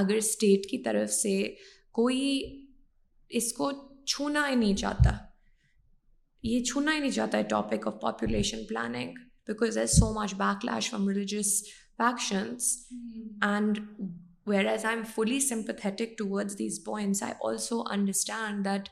اگر 0.04 0.14
اسٹیٹ 0.16 0.66
کی 0.70 0.78
طرف 0.82 1.10
سے 1.12 1.42
کوئی 1.92 2.38
اس 3.38 3.52
کو 3.52 3.70
چھونا 4.12 4.46
ہی 4.48 4.54
نہیں 4.54 4.76
چاہتا 4.76 5.10
یہ 6.46 6.62
چھونا 6.64 6.94
ہی 6.94 7.00
نہیں 7.00 7.10
چاہتا 7.10 7.38
of 7.58 7.74
population 8.00 8.64
planning 8.68 9.12
because 9.46 9.76
because 9.78 9.98
so 9.98 10.12
much 10.20 10.34
backlash 10.64 10.88
from 10.90 11.08
religious 11.08 11.62
factions 11.98 12.68
and 13.50 13.78
whereas 14.66 14.84
I 14.84 14.94
I 14.96 15.04
am 15.04 15.04
fully 15.14 15.38
sympathetic 15.46 16.16
towards 16.18 16.58
these 16.58 16.80
points 16.84 17.22
also 17.44 17.80
understand 17.92 18.64
that 18.64 18.88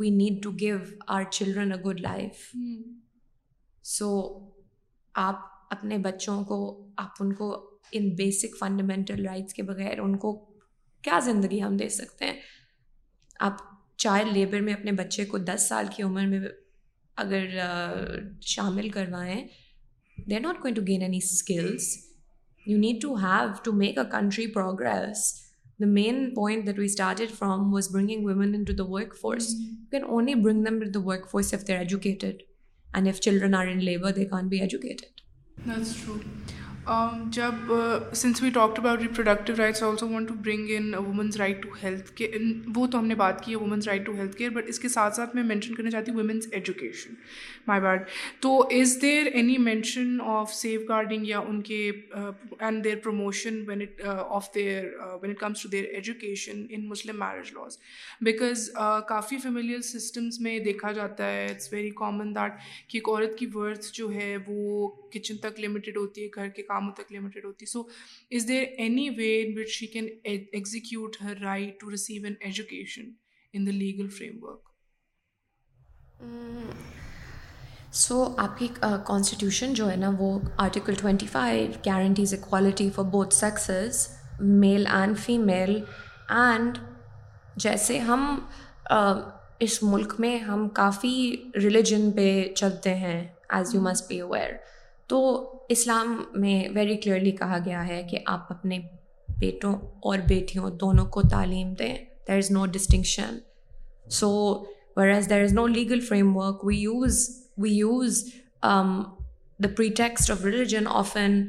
we 0.00 0.10
need 0.16 0.42
to 0.42 0.50
give 0.60 0.76
our 1.16 1.24
children 1.30 1.72
a 1.72 1.78
good 1.90 2.00
life 2.00 2.48
so 3.96 4.10
آپ 5.28 5.46
اپنے 5.74 5.98
بچوں 5.98 6.42
کو 6.44 6.58
آپ 7.02 7.20
ان 7.22 7.32
کو 7.38 7.52
ان 7.98 8.08
basic 8.16 8.58
fundamental 8.60 9.26
rights 9.26 9.54
کے 9.54 9.62
بغیر 9.62 9.98
ان 9.98 10.16
کو 10.18 10.36
کیا 11.02 11.18
زندگی 11.24 11.62
ہم 11.62 11.76
دے 11.76 11.88
سکتے 11.88 12.24
ہیں 12.24 12.40
آپ 13.46 13.56
چائلڈ 14.04 14.32
لیبر 14.36 14.60
میں 14.60 14.72
اپنے 14.74 14.92
بچے 14.92 15.24
کو 15.26 15.38
دس 15.38 15.68
سال 15.68 15.86
کی 15.96 16.02
عمر 16.02 16.26
میں 16.26 16.38
اگر 17.24 17.44
شامل 18.54 18.88
کروائیں 18.90 19.42
they 20.30 20.34
are 20.36 20.40
not 20.40 20.56
going 20.64 20.74
to 20.76 20.82
gain 20.86 21.02
any 21.02 21.16
skills 21.24 21.88
you 22.66 22.78
need 22.78 23.00
to 23.02 23.14
have 23.22 23.50
to 23.64 23.72
make 23.72 23.98
a 23.98 24.04
country 24.12 24.46
progress 24.52 25.22
the 25.80 25.86
main 25.86 26.28
point 26.34 26.66
that 26.66 26.78
we 26.78 26.84
started 26.84 27.30
from 27.38 27.72
was 27.74 27.88
bringing 27.94 28.24
women 28.26 28.54
into 28.66 28.72
the 28.82 28.86
workforce 29.20 29.48
you 29.58 29.88
can 29.92 30.04
only 30.08 30.34
bring 30.42 30.64
them 30.64 30.80
to 30.84 30.90
the 30.98 31.04
workforce 31.30 31.52
if 31.54 31.66
they 31.68 31.76
educated 31.76 32.42
and 32.94 33.06
if 33.06 33.20
children 33.28 33.54
are 33.54 33.66
in 33.72 33.84
labour 33.84 34.12
they 34.16 34.24
can 34.34 34.48
be 34.48 34.60
educated 34.60 35.16
جب 37.34 37.72
since 38.16 38.42
we 38.42 38.50
talk 38.50 38.78
about 38.78 39.00
reproductive 39.02 39.54
rights 39.58 39.82
also 39.82 40.08
want 40.08 40.28
to 40.28 40.34
bring 40.44 40.68
in 40.76 40.94
women's 40.94 41.36
right 41.38 41.62
to 41.62 41.68
health 41.82 42.12
care 42.16 42.38
وہ 42.76 42.86
تو 42.92 42.98
ہم 42.98 43.06
نے 43.06 43.14
بات 43.14 43.44
کی 43.44 43.50
ہے 43.50 43.56
women's 43.56 43.88
right 43.88 44.04
to 44.06 44.12
health 44.18 44.36
care 44.36 44.50
but 44.50 44.68
اس 44.68 44.78
کے 44.80 44.88
ساتھ 44.88 45.14
ساتھ 45.16 45.34
میں 45.36 45.42
مینشن 45.44 45.74
کرنا 45.74 45.90
چاہتی 45.90 46.10
ہوں 46.10 46.18
وومنس 46.18 46.46
ایجوکیشن 46.50 47.14
مائی 47.66 47.80
بیڈ 47.80 48.04
تو 48.42 48.56
is 48.80 48.96
there 49.02 49.26
any 49.32 49.56
mention 49.64 50.16
of 50.36 50.52
safeguarding 50.88 51.26
یا 51.28 51.38
ان 51.48 51.60
کے 51.62 51.90
and 52.60 52.84
there 52.84 52.96
promotion 53.04 53.60
of 54.14 54.48
their 54.54 54.84
it 55.22 55.38
comes 55.40 55.62
to 55.62 55.68
their 55.72 55.84
education 55.94 56.64
in 56.70 56.86
Muslim 56.88 57.18
marriage 57.24 57.52
laws 57.58 57.78
because 58.24 58.68
coffee 59.08 59.38
familial 59.42 59.82
systems 59.90 60.40
میں 60.40 60.58
دیکھا 60.68 60.92
جاتا 60.92 61.30
ہے 61.32 61.44
اٹس 61.50 61.72
ویری 61.72 61.90
کامن 61.98 62.34
دیٹ 62.36 62.58
کہ 62.90 62.96
ایک 62.98 63.08
عورت 63.08 63.38
کی 63.38 63.46
ورتھ 63.54 63.86
جو 63.92 64.10
ہے 64.14 64.36
وہ 64.46 64.88
کچن 65.12 65.36
تک 65.42 65.60
لمیٹیڈ 65.60 65.96
ہوتی 65.96 66.22
ہے 66.24 66.28
گھر 66.40 66.48
کے 66.56 66.62
کام 66.62 66.76
کاموں 66.78 66.92
تک 66.96 67.12
لمیٹیڈ 67.12 67.44
ہوتی 67.44 67.66
so 67.66 67.80
is 68.36 68.46
there 68.48 68.64
any 68.84 69.08
way 69.18 69.30
in 69.42 69.58
which 69.58 69.68
she 69.78 69.86
can 69.94 70.08
execute 70.32 71.16
her 71.22 71.40
right 71.42 71.80
to 71.80 71.90
receive 71.90 72.22
an 72.24 72.34
education 72.48 73.10
in 73.56 73.66
the 73.66 73.72
legal 73.72 74.08
framework 74.44 74.66
so 78.04 78.22
آپ 78.44 78.58
کی 78.58 78.68
کانسٹیٹیوشن 79.06 79.74
جو 79.74 79.90
ہے 79.90 79.96
نا 79.96 80.10
وہ 80.18 80.38
article 80.64 80.94
twenty 81.00 81.26
five 81.32 81.66
guarantees 81.86 82.34
equality 82.34 82.88
for 82.94 83.04
both 83.16 83.34
sexes 83.34 84.06
male 84.60 84.86
and 84.96 85.18
female 85.24 85.74
and 86.38 86.78
جیسے 87.64 87.98
ہم 88.08 88.24
اس 89.66 89.82
ملک 89.82 90.14
میں 90.20 90.36
ہم 90.48 90.68
کافی 90.82 91.16
ریلیجن 91.62 92.10
پہ 92.16 92.28
چلتے 92.56 92.94
ہیں 93.04 93.20
as 93.56 93.74
you 93.74 93.80
must 93.90 94.08
be 94.08 94.20
aware 94.20 94.52
تو 95.08 95.18
اسلام 95.74 96.14
میں 96.40 96.54
ویری 96.74 96.96
کلیئرلی 97.02 97.30
کہا 97.36 97.58
گیا 97.64 97.86
ہے 97.88 98.02
کہ 98.10 98.18
آپ 98.34 98.50
اپنے 98.52 98.78
بیٹوں 99.40 99.72
اور 100.08 100.18
بیٹیوں 100.28 100.70
دونوں 100.80 101.04
کو 101.14 101.22
تعلیم 101.30 101.72
دیں 101.78 101.94
there 102.28 102.36
is 102.38 102.50
no 102.50 102.64
distinction 102.72 103.38
so 104.18 104.26
distinction 104.54 105.14
as 105.14 105.28
there 105.30 105.42
is 105.42 105.52
no 105.52 105.66
legal 105.66 106.00
framework 106.36 106.64
we 106.64 106.76
use 106.78 107.28
we 107.62 107.70
use 107.76 108.22
the 109.64 109.68
pretext 109.76 110.30
of 110.30 110.44
religion 110.44 110.86
often 111.02 111.40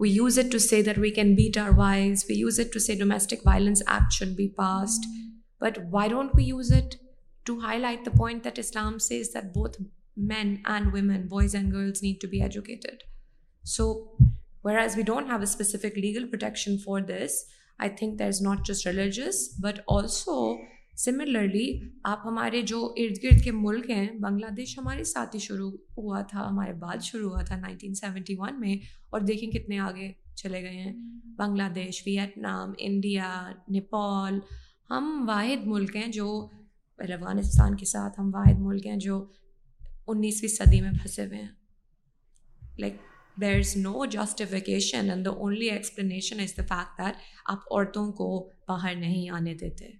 we 0.00 0.10
use 0.10 0.38
it 0.38 0.52
to 0.52 0.58
say 0.68 0.82
that 0.82 0.98
we 0.98 1.10
can 1.16 1.34
beat 1.36 1.58
our 1.58 1.70
wives 1.78 2.24
we 2.28 2.36
use 2.38 2.60
it 2.60 2.72
to 2.74 2.78
say 2.86 2.94
domestic 3.02 3.46
violence 3.46 3.82
act 3.86 4.12
should 4.18 4.36
be 4.36 4.48
passed 4.56 5.06
but 5.64 5.78
why 5.92 6.10
don't 6.10 6.30
we 6.36 6.44
use 6.44 6.72
it 6.78 6.94
to 7.46 7.58
highlight 7.80 8.06
the 8.06 8.16
point 8.18 8.44
that 8.44 8.58
Islam 8.58 8.98
says 9.08 9.34
that 9.34 9.52
both 9.54 9.82
men 10.16 10.54
and 10.74 10.94
women, 10.96 11.26
boys 11.28 11.54
and 11.54 11.72
girls 11.74 12.02
need 12.02 12.20
to 12.20 12.28
be 12.30 12.40
educated. 12.46 12.96
So 13.74 13.84
whereas 14.66 14.96
we 14.96 15.02
don't 15.06 15.30
have 15.30 15.40
specific 15.42 15.98
legal 15.98 16.26
protection 16.30 16.76
for 16.84 17.00
this 17.08 17.32
I 17.82 17.90
think 17.98 18.18
there 18.18 18.26
is 18.26 18.42
not 18.42 18.64
just 18.68 18.86
religious, 18.88 19.36
but 19.62 19.80
also 19.94 20.54
similarly 21.04 21.66
آپ 22.04 22.18
ہمارے 22.26 22.60
جو 22.70 22.84
ارد 23.04 23.22
گرد 23.22 23.42
کے 23.44 23.50
ملک 23.54 23.88
ہیں 23.90 24.06
بنگلہ 24.20 24.50
دیش 24.56 24.76
ہمارے 24.78 25.04
ساتھ 25.12 25.34
ہی 25.34 25.40
شروع 25.40 25.70
ہوا 25.96 26.20
تھا 26.30 26.46
ہمارے 26.48 26.72
بعد 26.80 27.02
شروع 27.02 27.30
ہوا 27.30 27.42
تھا 27.48 27.56
نائنٹین 27.60 27.94
سیونٹی 28.00 28.34
ون 28.38 28.60
میں 28.60 28.74
اور 29.10 29.20
دیکھیں 29.30 29.50
کتنے 29.50 29.78
آگے 29.86 30.12
چلے 30.42 30.62
گئے 30.62 30.80
ہیں 30.80 30.92
بنگلہ 31.38 31.68
دیش 31.74 32.02
ویٹنام 32.06 32.72
انڈیا 32.88 33.30
نیپال 33.72 34.38
ہم 34.90 35.24
واحد 35.28 35.66
ملک 35.66 35.96
ہیں 35.96 36.08
جو 36.12 36.30
افغانستان 37.08 37.76
کے 37.76 37.86
ساتھ 37.86 38.20
ہم 38.20 38.30
واحد 38.34 38.58
ملک 38.60 38.86
ہیں 38.86 38.96
جو 39.06 39.24
انیسویں 40.14 40.48
صدی 40.54 40.80
میں 40.80 40.90
پھنسے 41.00 41.24
ہوئے 41.26 41.38
ہیں 41.38 42.80
like 42.80 42.96
there 43.40 43.58
is 43.58 43.76
no 43.86 44.04
justification 44.16 45.10
and 45.10 45.24
the 45.26 45.30
only 45.46 45.70
explanation 45.70 46.40
is 46.40 46.56
the 46.58 46.62
fact 46.74 46.98
that 47.00 47.22
آپ 47.52 47.70
عورتوں 47.72 48.06
کو 48.22 48.28
باہر 48.68 48.94
نہیں 49.06 49.28
آنے 49.38 49.54
دیتے 49.64 49.90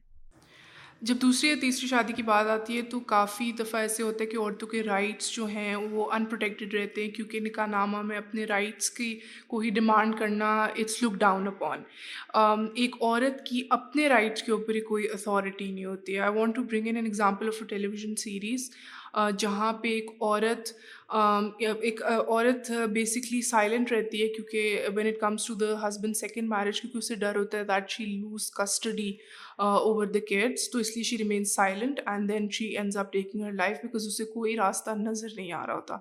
جب 1.11 1.17
دوسری 1.23 1.49
یا 1.49 1.55
تیسری 1.61 1.87
شادی 1.89 2.13
کی 2.17 2.23
بات 2.23 2.47
آتی 2.61 2.77
ہے 2.77 2.83
تو 2.91 2.99
کافی 3.13 3.51
دفعہ 3.59 3.81
ایسے 3.83 4.03
ہوتا 4.03 4.23
ہے 4.25 4.29
کہ 4.31 4.37
عورتوں 4.37 4.69
کے 4.69 4.83
رائٹس 4.85 5.31
جو 5.37 5.47
ہیں 5.55 5.75
وہ 5.77 6.05
ان 6.19 6.25
پروٹیکٹیڈ 6.31 6.75
رہتے 6.75 7.05
ہیں 7.05 7.11
کیونکہ 7.15 7.41
نکاح 7.49 7.67
نامہ 7.71 8.03
میں 8.11 8.17
اپنے 8.17 8.45
رائٹس 8.53 8.91
کی 8.99 9.09
کو 9.49 9.59
ہی 9.61 9.71
ڈیمانڈ 9.81 10.19
کرنا 10.19 10.53
اٹس 10.65 11.03
لک 11.03 11.15
ڈاؤن 11.21 11.49
اپون 11.49 11.83
ایک 12.83 12.97
عورت 13.01 13.45
کی 13.47 13.63
اپنے 13.79 14.09
رائٹس 14.09 14.43
کے 14.43 14.53
اوپر 14.53 14.75
ہی 14.75 14.81
کوئی 14.91 15.09
اتھارٹی 15.15 15.71
نہیں 15.71 15.85
ہوتی 15.85 16.19
I 16.19 16.39
want 16.39 16.57
to 16.57 16.63
bring 16.71 16.87
in 16.89 16.97
an 16.97 17.05
example 17.05 17.49
of 17.55 17.63
a 17.63 17.67
television 17.87 18.15
series 18.25 18.71
جہاں 19.39 19.73
پہ 19.83 19.89
ایک 19.95 20.11
عورت 20.21 20.73
ایک 21.83 22.03
عورت 22.05 22.71
بیسکلی 22.93 23.41
سائلنٹ 23.47 23.91
رہتی 23.93 24.23
ہے 24.23 24.29
کیونکہ 24.35 24.87
when 24.95 25.07
it 25.07 25.19
comes 25.21 25.47
to 25.47 25.55
the 25.61 25.67
husband 25.87 26.17
second 26.17 26.49
marriage 26.49 26.81
کیونکہ 26.81 26.99
اسے 26.99 27.15
ڈر 27.25 27.37
ہوتا 27.37 27.59
ہے 27.59 27.65
that 27.65 27.91
she 27.91 28.05
lose 28.05 28.51
custody 28.61 29.11
over 29.59 30.07
the 30.13 30.19
kids 30.29 30.71
تو 30.71 30.79
اس 30.79 30.95
لیے 30.95 31.03
she 31.05 31.19
remain 31.19 31.45
silent 31.55 32.01
and 32.13 32.29
then 32.33 32.49
she 32.59 32.67
ends 32.77 32.97
up 32.99 33.11
taking 33.13 33.43
her 33.45 33.53
life 33.57 33.77
because 33.83 34.07
اسے 34.07 34.25
کوئی 34.33 34.57
راستہ 34.57 34.91
نظر 35.01 35.35
نہیں 35.37 35.53
آ 35.53 35.65
رہا 35.67 35.75
ہوتا 35.75 35.99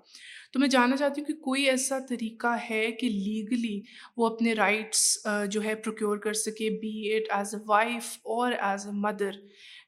تو 0.53 0.59
میں 0.59 0.67
جاننا 0.67 0.95
چاہتی 0.97 1.21
ہوں 1.21 1.27
کہ 1.27 1.33
کوئی 1.43 1.69
ایسا 1.69 1.99
طریقہ 2.09 2.55
ہے 2.69 2.91
کہ 2.99 3.09
لیگلی 3.09 3.79
وہ 4.17 4.27
اپنے 4.29 4.53
رائٹس 4.53 5.03
جو 5.51 5.63
ہے 5.63 5.75
پروکیور 5.75 6.17
کر 6.23 6.33
سکے 6.45 6.69
be 6.81 6.93
it 7.11 7.29
as 7.37 7.53
a 7.55 7.59
wife 7.67 8.17
اور 8.35 8.51
ایز 8.59 8.85
اے 8.87 8.91
مدر 9.07 9.35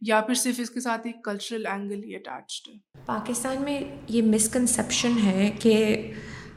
یا 0.06 0.20
پھر 0.22 0.34
صرف 0.36 0.60
اس 0.60 0.70
کے 0.70 0.80
ساتھ 0.82 1.06
ایک 1.08 1.24
کلچرل 1.24 1.66
اینگل 1.72 2.04
ہی 2.04 2.16
اٹیچڈ 2.16 2.68
ہے 2.70 2.78
پاکستان 3.06 3.62
میں 3.64 3.80
یہ 4.16 4.22
مس 4.34 4.48
کنسیپشن 4.54 5.18
ہے 5.24 5.50
کہ 5.62 5.74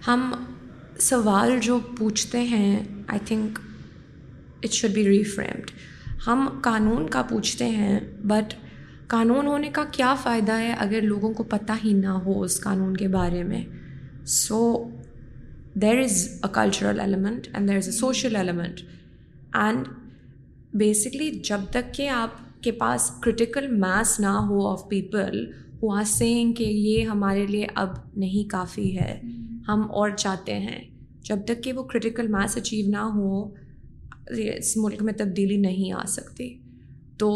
ہم 0.07 0.31
سوال 1.11 1.59
جو 1.62 1.79
پوچھتے 1.99 2.38
ہیں 2.55 2.71
I 3.09 3.19
think 3.26 3.59
it 4.65 4.73
should 4.73 4.91
be 4.95 5.05
reframed 5.09 5.71
ہم 6.26 6.49
قانون 6.62 7.09
کا 7.11 7.23
پوچھتے 7.29 7.69
ہیں 7.71 7.99
بٹ 8.31 8.55
قانون 9.15 9.47
ہونے 9.47 9.69
کا 9.73 9.85
کیا 9.97 10.15
فائدہ 10.23 10.53
ہے 10.61 10.73
اگر 10.87 11.03
لوگوں 11.03 11.33
کو 11.35 11.43
پتہ 11.55 11.73
ہی 11.85 11.93
نہ 12.05 12.15
ہو 12.25 12.41
اس 12.43 12.61
قانون 12.62 12.97
کے 12.97 13.09
بارے 13.09 13.43
میں 13.53 13.62
so 14.38 14.62
there 15.83 15.99
is 16.05 16.26
a 16.45 16.53
cultural 16.55 17.00
element 17.00 17.47
and 17.53 17.69
there 17.69 17.76
is 17.76 17.87
a 17.88 17.93
social 17.99 18.37
element 18.37 18.81
and 19.62 19.88
basically 20.79 21.31
جب 21.49 21.61
تک 21.73 21.95
کہ 21.95 22.09
آپ 22.23 22.45
کے 22.64 22.72
پاس 22.78 23.10
کرٹیکل 23.25 23.66
میس 23.80 24.18
نہ 24.20 24.32
ہو 24.48 24.66
of 24.68 24.88
people 24.88 25.44
who 25.82 25.92
are 25.96 26.04
saying 26.06 26.52
کہ 26.58 26.64
یہ 26.64 27.04
ہمارے 27.08 27.46
لیے 27.46 27.66
اب 27.82 27.94
نہیں 28.18 28.48
کافی 28.50 28.96
ہے 28.98 29.20
ہم 29.68 29.82
اور 29.98 30.10
چاہتے 30.16 30.58
ہیں 30.58 30.78
جب 31.28 31.38
تک 31.46 31.62
کہ 31.64 31.72
وہ 31.72 31.82
کرٹیکل 31.92 32.28
میس 32.32 32.56
اچیو 32.56 32.90
نہ 32.90 33.04
ہو 33.14 33.42
اس 34.56 34.76
ملک 34.76 35.02
میں 35.02 35.12
تبدیلی 35.18 35.56
نہیں 35.60 35.92
آ 35.96 36.02
سکتی 36.08 36.48
تو 37.18 37.30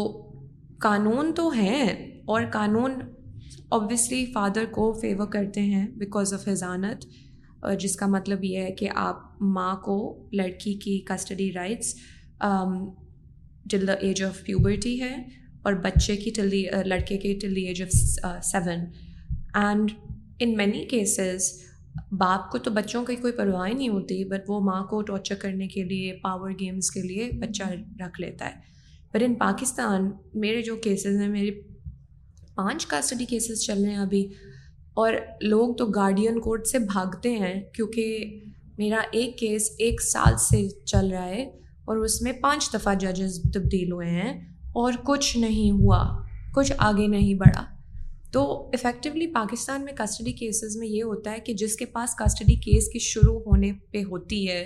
قانون 0.81 1.33
تو 1.35 1.49
ہیں 1.55 1.87
اور 2.33 2.41
قانون 2.53 2.93
اوبیسلی 3.75 4.25
فادر 4.33 4.65
کو 4.71 4.91
فیور 5.01 5.27
کرتے 5.31 5.61
ہیں 5.61 5.85
بیکاز 5.99 6.33
آف 6.33 6.47
حضانت 6.47 7.05
جس 7.79 7.95
کا 7.95 8.07
مطلب 8.15 8.43
یہ 8.43 8.61
ہے 8.63 8.71
کہ 8.79 8.89
آپ 8.95 9.17
ماں 9.57 9.75
کو 9.85 9.95
لڑکی 10.33 10.73
کی 10.83 10.99
custody 11.09 11.51
rights 11.55 11.93
till 13.69 13.87
the 13.87 13.93
age 14.07 14.21
of 14.23 14.37
puberty 14.45 14.99
ہے 15.01 15.15
اور 15.63 15.73
بچے 15.83 16.15
کی 16.17 16.31
ٹل 16.35 16.51
دی 16.51 16.63
لڑکے 16.85 17.17
کی 17.17 17.33
till 17.41 17.55
the 17.55 17.65
age 17.67 17.81
of 17.83 17.91
seven 18.45 18.85
and 19.63 19.91
in 20.43 20.55
many 20.57 20.83
cases 20.91 21.51
باپ 22.19 22.49
کو 22.51 22.57
تو 22.65 22.71
بچوں 22.71 23.03
کی 23.05 23.15
کوئی 23.21 23.33
پرواہ 23.37 23.69
نہیں 23.71 23.89
ہوتی 23.89 24.23
بٹ 24.29 24.49
وہ 24.49 24.59
ماں 24.65 24.83
کو 24.89 25.01
ٹارچر 25.09 25.35
کرنے 25.41 25.67
کے 25.67 25.83
لیے 25.83 26.13
پاور 26.23 26.51
گیمس 26.59 26.91
کے 26.91 27.01
لیے 27.01 27.29
بچہ 27.41 27.63
رکھ 28.03 28.21
لیتا 28.21 28.45
ہے 28.49 28.69
بٹ 29.13 29.23
ان 29.25 29.35
پاکستان 29.35 30.11
میرے 30.43 30.61
جو 30.63 30.75
کیسز 30.83 31.19
ہیں 31.21 31.27
میرے 31.29 31.51
پانچ 32.55 32.87
کسٹڈی 32.87 33.25
کیسز 33.25 33.65
چل 33.65 33.81
رہے 33.83 33.91
ہیں 33.91 33.97
ابھی 33.97 34.27
اور 35.01 35.13
لوگ 35.41 35.73
تو 35.77 35.85
گارڈین 35.97 36.39
کورٹ 36.41 36.67
سے 36.67 36.79
بھاگتے 36.79 37.35
ہیں 37.39 37.59
کیونکہ 37.75 38.39
میرا 38.77 39.01
ایک 39.11 39.37
کیس 39.39 39.69
ایک 39.79 40.01
سال 40.01 40.37
سے 40.49 40.67
چل 40.91 41.09
رہا 41.11 41.27
ہے 41.27 41.45
اور 41.91 41.97
اس 42.07 42.21
میں 42.21 42.31
پانچ 42.41 42.67
دفعہ 42.73 42.93
ججز 42.99 43.33
تبدیل 43.53 43.91
ہوئے 43.91 44.09
ہیں 44.09 44.29
اور 44.81 44.93
کچھ 45.05 45.35
نہیں 45.37 45.71
ہوا 45.79 45.97
کچھ 46.55 46.71
آگے 46.89 47.07
نہیں 47.13 47.33
بڑھا 47.39 47.63
تو 48.33 48.43
افیکٹولی 48.73 49.25
پاکستان 49.33 49.83
میں 49.85 49.93
کسٹڈی 49.97 50.31
کیسز 50.41 50.77
میں 50.79 50.87
یہ 50.87 51.03
ہوتا 51.03 51.31
ہے 51.31 51.39
کہ 51.45 51.53
جس 51.61 51.75
کے 51.81 51.85
پاس 51.95 52.15
کسٹڈی 52.19 52.55
کیس 52.65 52.87
کے 52.93 52.99
شروع 53.07 53.39
ہونے 53.45 53.71
پہ 53.91 54.03
ہوتی 54.11 54.39
ہے 54.49 54.63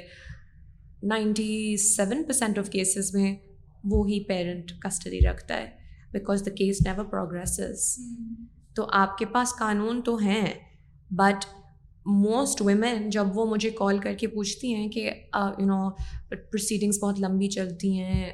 ninety 1.13 1.49
seven 1.87 2.23
percent 2.27 2.59
of 2.59 2.69
cases 2.75 3.13
میں 3.15 3.35
وہی 3.91 4.23
پیرنٹ 4.27 4.71
کسٹڈی 4.83 5.21
رکھتا 5.29 5.57
ہے 5.61 5.67
because 6.13 6.45
the 6.45 6.51
case 6.59 6.81
never 6.87 7.05
progresses 7.15 7.89
تو 8.75 8.87
آپ 9.03 9.17
کے 9.17 9.25
پاس 9.33 9.53
قانون 9.65 10.01
تو 10.09 10.15
ہیں 10.27 10.45
بٹ 11.23 11.45
موسٹ 12.05 12.61
ویمن 12.65 13.09
جب 13.09 13.27
وہ 13.37 13.45
مجھے 13.49 13.69
کال 13.77 13.97
کر 13.99 14.13
کے 14.19 14.27
پوچھتی 14.27 14.73
ہیں 14.75 14.87
کہ 14.91 15.03
یو 15.59 15.65
نو 15.65 15.77
پروسیڈنگس 16.29 16.99
بہت 17.01 17.19
لمبی 17.19 17.47
چلتی 17.51 17.97
ہیں 17.99 18.31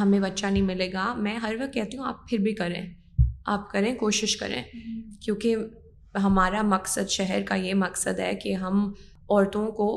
ہمیں 0.00 0.18
بچہ 0.20 0.46
نہیں 0.46 0.62
ملے 0.62 0.92
گا 0.92 1.12
میں 1.18 1.36
ہر 1.42 1.54
وقت 1.60 1.72
کہتی 1.74 1.98
ہوں 1.98 2.06
آپ 2.06 2.28
پھر 2.28 2.38
بھی 2.42 2.52
کریں 2.54 2.82
آپ 3.52 3.70
کریں 3.70 3.94
کوشش 4.00 4.36
کریں 4.36 4.62
mm-hmm. 4.62 5.16
کیونکہ 5.24 5.56
ہمارا 6.22 6.62
مقصد 6.64 7.08
شہر 7.10 7.42
کا 7.48 7.54
یہ 7.54 7.74
مقصد 7.74 8.18
ہے 8.20 8.34
کہ 8.42 8.54
ہم 8.64 8.84
عورتوں 9.28 9.66
کو 9.76 9.88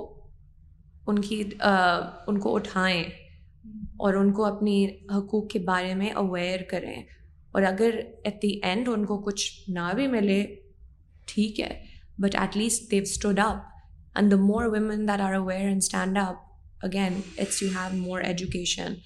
ان 1.12 1.20
کی 1.22 1.44
ان 1.60 2.40
کو 2.40 2.56
اٹھائیں 2.56 3.04
mm-hmm. 3.04 3.84
اور 4.00 4.14
ان 4.20 4.32
کو 4.34 4.46
اپنی 4.46 4.84
حقوق 5.16 5.50
کے 5.54 5.60
بارے 5.68 5.94
میں 5.96 6.10
اویئر 6.24 6.64
کریں 6.70 6.96
اور 7.54 7.64
اگر 7.72 8.00
ایٹ 8.24 8.42
دی 8.44 8.60
اینڈ 8.64 8.88
ان 8.94 9.06
کو 9.06 9.18
کچھ 9.24 9.52
نہ 9.74 9.94
بھی 9.96 10.08
ملے 10.18 10.44
ٹھیک 11.34 11.60
ہے 11.60 11.78
But 12.18 12.36
at 12.36 12.56
least 12.56 12.90
they've 12.90 13.08
stood 13.08 13.40
up. 13.40 13.70
And 14.16 14.32
the 14.32 14.38
more 14.38 14.70
women 14.70 15.06
that 15.08 15.20
are 15.20 15.34
aware 15.34 15.68
and 15.68 15.84
stand 15.84 16.18
up, 16.18 16.46
again, 16.82 17.24
it's 17.38 17.62
you 17.62 17.70
have 17.70 17.98
more 17.98 18.22
education. 18.22 19.02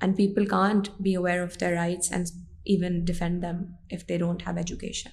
And 0.00 0.16
people 0.16 0.46
can't 0.46 1.02
be 1.02 1.14
aware 1.14 1.42
of 1.42 1.58
their 1.58 1.74
rights 1.74 2.10
and 2.10 2.30
even 2.64 3.04
defend 3.04 3.42
them 3.42 3.78
if 3.90 4.06
they 4.06 4.18
don't 4.18 4.42
have 4.42 4.56
education. 4.56 5.10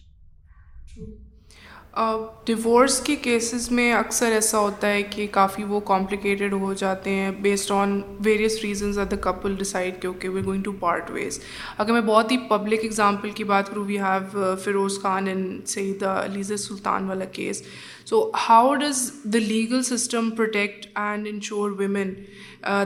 Divorce 2.46 3.00
کے 3.06 3.16
cases 3.22 3.70
میں 3.72 3.92
اکثر 3.94 4.32
ایسا 4.34 4.60
ہوتا 4.60 4.88
ہے 4.92 5.02
کہ 5.12 5.26
کافی 5.32 5.64
وہ 5.68 5.80
complicated 5.88 6.54
ہو 6.62 6.74
جاتے 6.78 7.10
ہیں 7.16 7.30
based 7.42 7.72
on 7.72 8.00
various 8.26 8.58
reasons 8.64 8.98
or 9.00 9.06
the 9.12 9.16
couple 9.22 9.56
decide 9.58 10.06
okay 10.06 10.28
we 10.30 10.42
going 10.46 10.62
to 10.64 10.72
part 10.80 11.10
ways 11.12 11.40
اگر 11.78 11.92
میں 11.94 12.02
بہت 12.08 12.32
ہی 12.32 12.38
پبلک 12.50 12.80
ایگزامپل 12.84 13.30
کی 13.36 13.44
بات 13.54 13.70
کروں 13.70 13.86
we 13.86 14.00
have 14.00 14.54
Feroze 14.64 15.00
Khan 15.02 15.28
and 15.28 15.68
Syeda 15.70 16.04
Aliza 16.04 16.52
Sultan 16.68 17.08
والا 17.10 17.26
case 17.40 17.64
so 18.10 18.30
how 18.50 18.74
does 18.80 19.10
the 19.34 19.40
legal 19.48 19.82
system 19.96 20.30
protect 20.38 20.88
and 20.98 21.28
ensure 21.32 21.72
women 21.78 22.14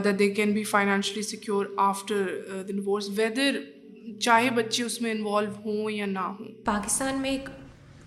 that 0.04 0.18
they 0.18 0.28
can 0.34 0.52
be 0.54 0.62
financially 0.70 1.22
secure 1.22 1.66
after 1.90 2.22
the 2.50 2.62
divorce 2.72 3.08
whether 3.16 3.60
چاہے 4.22 4.50
بچے 4.54 4.82
اس 4.84 5.00
میں 5.02 5.10
involve 5.12 5.50
ہوں 5.64 5.90
یا 5.90 6.06
نہ 6.06 6.28
ہوں 6.38 6.46
پاکستان 6.64 7.20
میں 7.22 7.30
ایک 7.30 7.48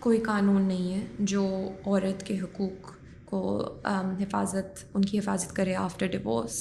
کوئی 0.03 0.17
قانون 0.21 0.61
نہیں 0.67 0.93
ہے 0.93 1.25
جو 1.31 1.43
عورت 1.85 2.23
کے 2.27 2.37
حقوق 2.39 2.91
کو 3.25 3.39
حفاظت 4.19 4.83
ان 4.93 5.01
کی 5.01 5.19
حفاظت 5.19 5.55
کرے 5.55 5.75
آفٹر 5.83 6.07
ڈیورس 6.15 6.55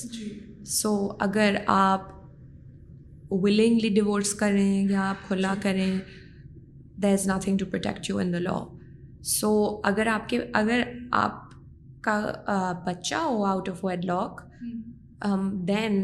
سو 0.81 0.93
اگر 1.27 1.55
آپ 1.77 2.03
ولنگلی 3.43 3.89
ڈیورس 3.95 4.33
کریں 4.43 4.89
یا 4.91 5.09
آپ 5.09 5.27
کھلا 5.29 5.55
جی۔ 5.55 5.61
کریں 5.63 5.99
there 7.03 7.13
is 7.13 7.27
nothing 7.29 7.57
to 7.59 7.67
protect 7.71 8.11
you 8.11 8.19
in 8.19 8.33
the 8.33 8.39
law 8.45 8.57
so 9.39 9.51
اگر 9.91 10.07
آپ 10.13 10.29
کے 10.29 10.39
اگر 10.63 10.83
آپ 11.23 11.41
کا 12.05 12.17
بچہ 12.87 13.23
ہو 13.29 13.45
out 13.45 13.69
of 13.69 13.85
wedlock 14.11 14.41
then 15.69 15.99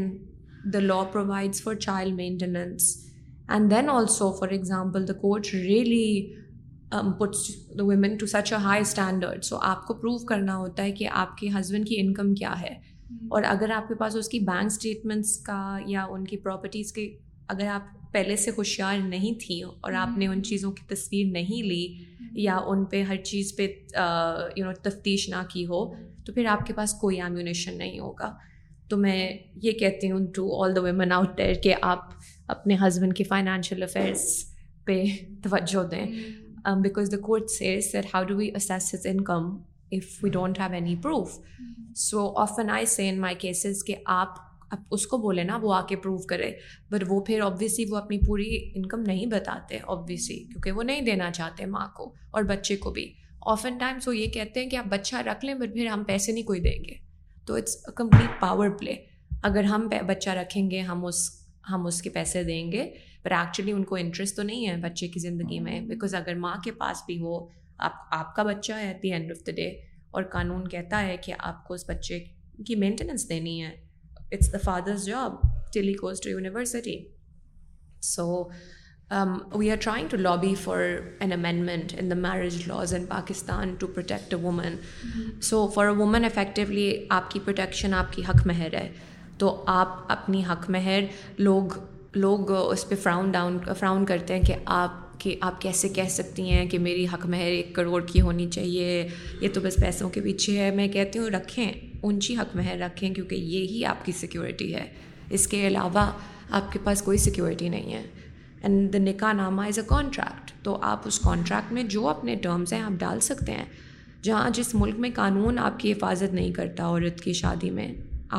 the 0.73 0.79
law 0.79 1.01
provides 1.13 1.61
for 1.63 1.75
child 1.87 2.15
maintenance 2.15 2.95
and 3.53 3.71
then 3.71 3.89
also 3.89 4.31
for 4.39 4.51
example 4.57 5.07
the 5.07 5.13
courts 5.23 5.53
really 5.55 6.05
put 7.19 7.79
women 7.87 8.15
to 8.19 8.25
such 8.27 8.51
a 8.53 8.59
high 8.63 8.81
standard 8.81 9.43
so 9.45 9.57
آپ 9.71 9.85
کو 9.87 9.93
prove 9.93 10.17
کرنا 10.27 10.55
ہوتا 10.57 10.83
ہے 10.83 10.91
کہ 10.99 11.07
آپ 11.11 11.37
کے 11.37 11.47
ہسبینڈ 11.59 11.87
کی 11.87 11.99
انکم 11.99 12.33
کیا 12.35 12.53
ہے 12.61 12.73
اور 13.31 13.43
اگر 13.47 13.71
آپ 13.75 13.87
کے 13.87 13.95
پاس 13.99 14.15
اس 14.15 14.27
کی 14.29 14.39
بینک 14.45 14.71
اسٹیٹمنٹس 14.71 15.35
کا 15.45 15.61
یا 15.87 16.05
ان 16.09 16.23
کی 16.25 16.37
پراپرٹیز 16.37 16.91
کے 16.93 17.07
اگر 17.55 17.67
آپ 17.73 17.97
پہلے 18.13 18.35
سے 18.35 18.51
ہوشیار 18.57 18.97
نہیں 19.07 19.39
تھیں 19.45 19.61
اور 19.63 19.93
آپ 19.93 20.17
نے 20.17 20.27
ان 20.27 20.41
چیزوں 20.43 20.71
کی 20.71 20.83
تصویر 20.95 21.31
نہیں 21.31 21.63
لی 21.69 21.83
یا 22.43 22.57
ان 22.67 22.83
پہ 22.91 23.01
ہر 23.09 23.15
چیز 23.23 23.55
پہ 23.57 23.67
یو 24.55 24.65
نو 24.65 24.71
تفتیش 24.89 25.27
نہ 25.29 25.41
کی 25.51 25.65
ہو 25.69 25.85
تو 26.25 26.33
پھر 26.33 26.45
آپ 26.55 26.65
کے 26.65 26.73
پاس 26.73 26.93
کوئی 27.01 27.21
ایمونیشن 27.21 27.77
نہیں 27.77 27.99
ہوگا 27.99 28.33
تو 28.89 28.97
میں 28.97 29.29
یہ 29.61 29.71
کہتی 29.79 30.11
ہوں 30.11 30.25
to 30.35 30.49
all 30.63 30.75
the 30.75 30.81
women 30.81 31.11
out 31.11 31.35
there 31.37 31.53
کہ 31.63 31.73
آپ 31.81 32.09
اپنے 32.57 32.75
ہسبینڈ 32.87 33.15
کی 33.17 33.23
فائنینشیل 33.23 33.83
افیئرس 33.83 34.27
پہ 34.85 35.03
توجہ 35.43 35.83
دیں 35.91 36.05
um, 36.67 36.81
because 36.81 37.09
the 37.11 37.17
court 37.27 37.49
says 37.57 37.91
sir 37.91 38.05
how 38.13 38.23
do 38.27 38.35
we 38.41 38.49
assess 38.55 38.93
his 38.95 39.05
income 39.09 39.49
if 39.97 40.23
we 40.23 40.29
don't 40.29 40.59
have 40.59 40.73
any 40.79 40.95
proof 41.03 41.37
So 41.99 42.21
often 42.41 42.69
I 42.73 42.83
say 42.95 43.05
in 43.13 43.17
my 43.25 43.31
cases 43.45 43.81
کہ 43.87 43.95
آپ 44.19 44.35
اس 44.95 45.05
کو 45.11 45.17
بولے 45.17 45.43
نا 45.43 45.57
وہ 45.61 45.73
آ 45.73 45.81
کے 45.89 45.95
پروو 46.01 46.17
کرے 46.29 46.51
بٹ 46.91 47.03
وہ 47.07 47.19
پھر 47.25 47.41
آبویسلی 47.41 47.85
وہ 47.89 47.97
اپنی 47.97 48.17
پوری 48.25 48.49
انکم 48.75 49.01
نہیں 49.07 49.25
بتاتے 49.31 49.77
آبویسلی 49.93 50.35
کیونکہ 50.51 50.71
وہ 50.71 50.83
نہیں 50.89 51.01
دینا 51.09 51.29
چاہتے 51.37 51.65
ماں 51.75 51.87
کو 51.95 52.11
اور 52.31 52.43
بچے 52.51 52.75
کو 52.83 52.91
بھی 52.97 53.11
آفن 53.53 53.77
ٹائمس 53.79 54.07
وہ 54.07 54.15
یہ 54.17 54.27
کہتے 54.35 54.63
ہیں 54.63 54.69
کہ 54.69 54.75
آپ 54.75 54.85
بچہ 54.89 55.15
رکھ 55.27 55.45
لیں 55.45 55.53
بٹ 55.61 55.73
پھر 55.73 55.85
ہم 55.87 56.03
پیسے 56.07 56.31
نہیں 56.31 56.43
کوئی 56.43 56.59
دیں 56.61 56.77
گے 56.83 56.95
تو 57.47 57.55
it's 57.55 57.75
a 57.87 57.91
complete 57.95 58.39
power 58.41 58.69
play 58.79 58.95
اگر 59.49 59.63
ہم 59.73 59.87
بچہ 60.07 60.29
رکھیں 60.41 60.69
گے 60.71 60.79
ہم 60.91 61.05
اس 61.05 61.27
ہم 61.71 61.85
اس 61.87 62.01
کے 62.01 62.09
پیسے 62.09 62.43
دیں 62.43 62.63
گے 62.71 62.89
پر 63.23 63.31
ایکچولی 63.33 63.71
ان 63.71 63.83
کو 63.83 63.95
انٹرسٹ 63.95 64.35
تو 64.35 64.43
نہیں 64.43 64.67
ہے 64.69 64.75
بچے 64.81 65.07
کی 65.13 65.19
زندگی 65.19 65.59
میں 65.59 65.79
بیکاز 65.87 66.13
ہاں. 66.15 66.21
اگر 66.23 66.35
ماں 66.43 66.55
کے 66.63 66.71
پاس 66.77 67.03
بھی 67.05 67.19
ہو 67.21 67.37
آپ 67.87 67.93
آپ 68.15 68.35
کا 68.35 68.43
بچہ 68.43 68.73
ہے 68.81 68.87
at 68.87 69.01
the 69.03 69.11
end 69.13 69.31
of 69.31 69.45
the 69.47 69.51
day 69.55 69.67
اور 70.15 70.23
قانون 70.31 70.67
کہتا 70.67 71.01
ہے 71.05 71.15
کہ 71.25 71.33
آپ 71.37 71.63
کو 71.67 71.73
اس 71.73 71.85
بچے 71.89 72.19
کی 72.67 72.75
مینٹیننس 72.85 73.29
دینی 73.29 73.61
ہے 73.63 73.69
it's 74.31 74.51
the 74.53 74.57
father's 74.63 75.05
job 75.05 75.35
till 75.73 75.93
goes 75.93 76.21
to 76.21 76.29
university 76.29 76.97
so 78.15 78.27
we 79.57 79.69
are 79.71 79.77
trying 79.83 80.07
to 80.09 80.17
lobby 80.17 80.53
for 80.63 80.79
an 81.19 81.31
amendment 81.33 81.93
in 81.99 82.09
the 82.09 82.15
marriage 82.15 82.57
laws 82.67 82.93
in 82.95 83.05
Pakistan 83.09 83.73
to 83.79 83.87
protect 83.93 84.33
a 84.33 84.39
woman 84.43 84.75
so 85.43 85.67
for 85.75 85.85
a 85.87 85.95
woman 85.97 86.25
effectively 86.25 86.91
آپ 87.19 87.31
کی 87.31 87.39
protection 87.45 87.93
آپ 87.93 88.11
کی 88.13 88.21
حق 88.29 88.45
مہر 88.47 88.73
ہے 88.81 88.89
تو 89.37 89.55
آپ 89.77 89.97
اپنی 90.11 90.41
حق 90.49 90.69
مہر 90.69 91.03
لوگ 91.37 91.77
لوگ 92.15 92.51
اس 92.51 92.87
پہ 92.89 92.95
فراؤن 93.03 93.29
ڈاؤن 93.31 93.57
فراؤن 93.79 94.05
کرتے 94.05 94.35
ہیں 94.37 94.43
کہ 94.45 94.55
آپ 94.75 95.07
کہ 95.19 95.35
آپ 95.41 95.59
کیسے 95.61 95.87
کہہ 95.95 96.07
سکتی 96.09 96.49
ہیں 96.49 96.65
کہ 96.69 96.79
میری 96.79 97.05
حق 97.13 97.25
مہر 97.29 97.47
ایک 97.51 97.73
کروڑ 97.75 98.03
کی 98.11 98.21
ہونی 98.21 98.49
چاہیے 98.51 99.07
یہ 99.41 99.49
تو 99.53 99.61
بس 99.63 99.75
پیسوں 99.79 100.09
کے 100.09 100.21
پیچھے 100.21 100.57
ہے 100.61 100.69
میں 100.75 100.87
کہتی 100.93 101.19
ہوں 101.19 101.29
رکھیں 101.35 101.71
اونچی 102.01 102.35
حق 102.37 102.55
مہر 102.55 102.77
رکھیں 102.81 103.09
کیونکہ 103.13 103.35
یہی 103.35 103.83
آپ 103.85 104.05
کی 104.05 104.11
سیکیورٹی 104.19 104.73
ہے 104.75 104.85
اس 105.37 105.47
کے 105.47 105.65
علاوہ 105.67 106.09
آپ 106.59 106.71
کے 106.71 106.79
پاس 106.83 107.01
کوئی 107.01 107.17
سیکیورٹی 107.25 107.69
نہیں 107.69 107.93
ہے 107.93 108.01
اینڈ 108.61 108.91
دا 108.93 108.97
نکاح 108.99 109.33
نامہ 109.33 109.61
از 109.67 109.79
اے 109.79 109.85
کانٹریکٹ 109.87 110.51
تو 110.63 110.77
آپ 110.83 111.07
اس 111.07 111.19
کانٹریکٹ 111.23 111.71
میں 111.73 111.83
جو 111.95 112.07
اپنے 112.07 112.35
ٹرمز 112.43 112.73
ہیں 112.73 112.81
آپ 112.81 112.99
ڈال 112.99 113.19
سکتے 113.27 113.51
ہیں 113.51 113.65
جہاں 114.23 114.49
جس 114.53 114.73
ملک 114.75 114.95
میں 114.99 115.09
قانون 115.15 115.59
آپ 115.63 115.79
کی 115.79 115.91
حفاظت 115.91 116.33
نہیں 116.33 116.51
کرتا 116.53 116.87
عورت 116.87 117.21
کی 117.21 117.33
شادی 117.41 117.69
میں 117.71 117.87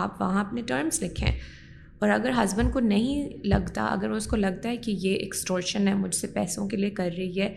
آپ 0.02 0.20
وہاں 0.20 0.40
اپنے 0.44 0.62
ٹرمز 0.66 1.02
لکھیں 1.02 1.30
اور 2.02 2.08
اگر 2.10 2.30
ہسبینڈ 2.36 2.72
کو 2.72 2.80
نہیں 2.80 3.28
لگتا 3.48 3.84
اگر 3.86 4.10
اس 4.10 4.26
کو 4.26 4.36
لگتا 4.36 4.68
ہے 4.68 4.76
کہ 4.84 4.90
یہ 5.00 5.14
ایکسٹورشن 5.14 5.88
ہے 5.88 5.94
مجھ 5.94 6.14
سے 6.14 6.26
پیسوں 6.34 6.66
کے 6.68 6.76
لیے 6.76 6.90
کر 7.00 7.08
رہی 7.16 7.40
ہے 7.40 7.54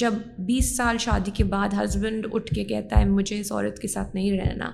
جب 0.00 0.14
بیس 0.46 0.76
سال 0.76 0.98
شادی 1.00 1.30
کے 1.34 1.44
بعد 1.54 1.74
ہسبینڈ 1.84 2.26
اٹھ 2.32 2.52
کے 2.54 2.64
کہتا 2.72 2.98
ہے 3.00 3.04
مجھے 3.10 3.38
اس 3.40 3.52
عورت 3.52 3.78
کے 3.82 3.88
ساتھ 3.88 4.14
نہیں 4.16 4.36
رہنا 4.40 4.70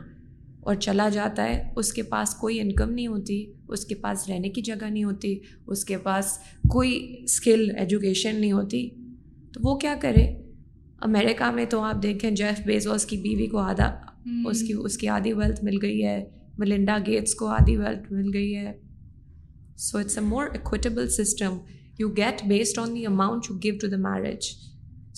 اور 0.70 0.74
چلا 0.86 1.08
جاتا 1.12 1.44
ہے 1.48 1.62
اس 1.80 1.92
کے 1.92 2.02
پاس 2.14 2.34
کوئی 2.40 2.60
انکم 2.60 2.90
نہیں 2.94 3.06
ہوتی 3.06 3.44
اس 3.74 3.84
کے 3.86 3.94
پاس 4.02 4.28
رہنے 4.28 4.48
کی 4.56 4.62
جگہ 4.70 4.90
نہیں 4.90 5.04
ہوتی 5.04 5.36
اس 5.66 5.84
کے 5.84 5.96
پاس 6.08 6.36
کوئی 6.72 6.92
اسکل 7.22 7.68
ایجوکیشن 7.78 8.40
نہیں 8.40 8.52
ہوتی 8.52 8.88
تو 9.54 9.60
وہ 9.68 9.76
کیا 9.84 9.94
کرے 10.02 10.26
امیرکا 11.08 11.50
میں 11.50 11.64
تو 11.70 11.80
آپ 11.84 12.02
دیکھیں 12.02 12.30
جیف 12.30 12.66
بیزوس 12.66 13.06
کی 13.12 13.16
بیوی 13.22 13.46
کو 13.54 13.58
آدھا 13.58 13.94
اس 14.50 14.62
کی 14.66 14.72
اس 14.84 14.98
کی 14.98 15.08
آدھی 15.18 15.32
ویلتھ 15.32 15.64
مل 15.64 15.78
گئی 15.82 16.04
ہے 16.06 16.22
ملنڈا 16.58 16.96
گیٹس 17.06 17.34
کو 17.34 17.46
آدھی 17.56 17.76
ویلتھ 17.76 18.12
مل 18.12 18.30
گئی 18.34 18.54
ہے 18.56 18.72
so 19.84 19.98
it's 19.98 20.18
a 20.18 20.24
more 20.24 20.46
equitable 20.54 21.08
system 21.10 21.56
you 21.98 22.08
get 22.16 22.42
based 22.48 22.78
on 22.78 22.94
the 22.94 23.04
amount 23.06 23.50
you 23.50 23.56
give 23.62 23.74
to 23.80 23.86
the 23.90 23.96
marriage 24.08 24.46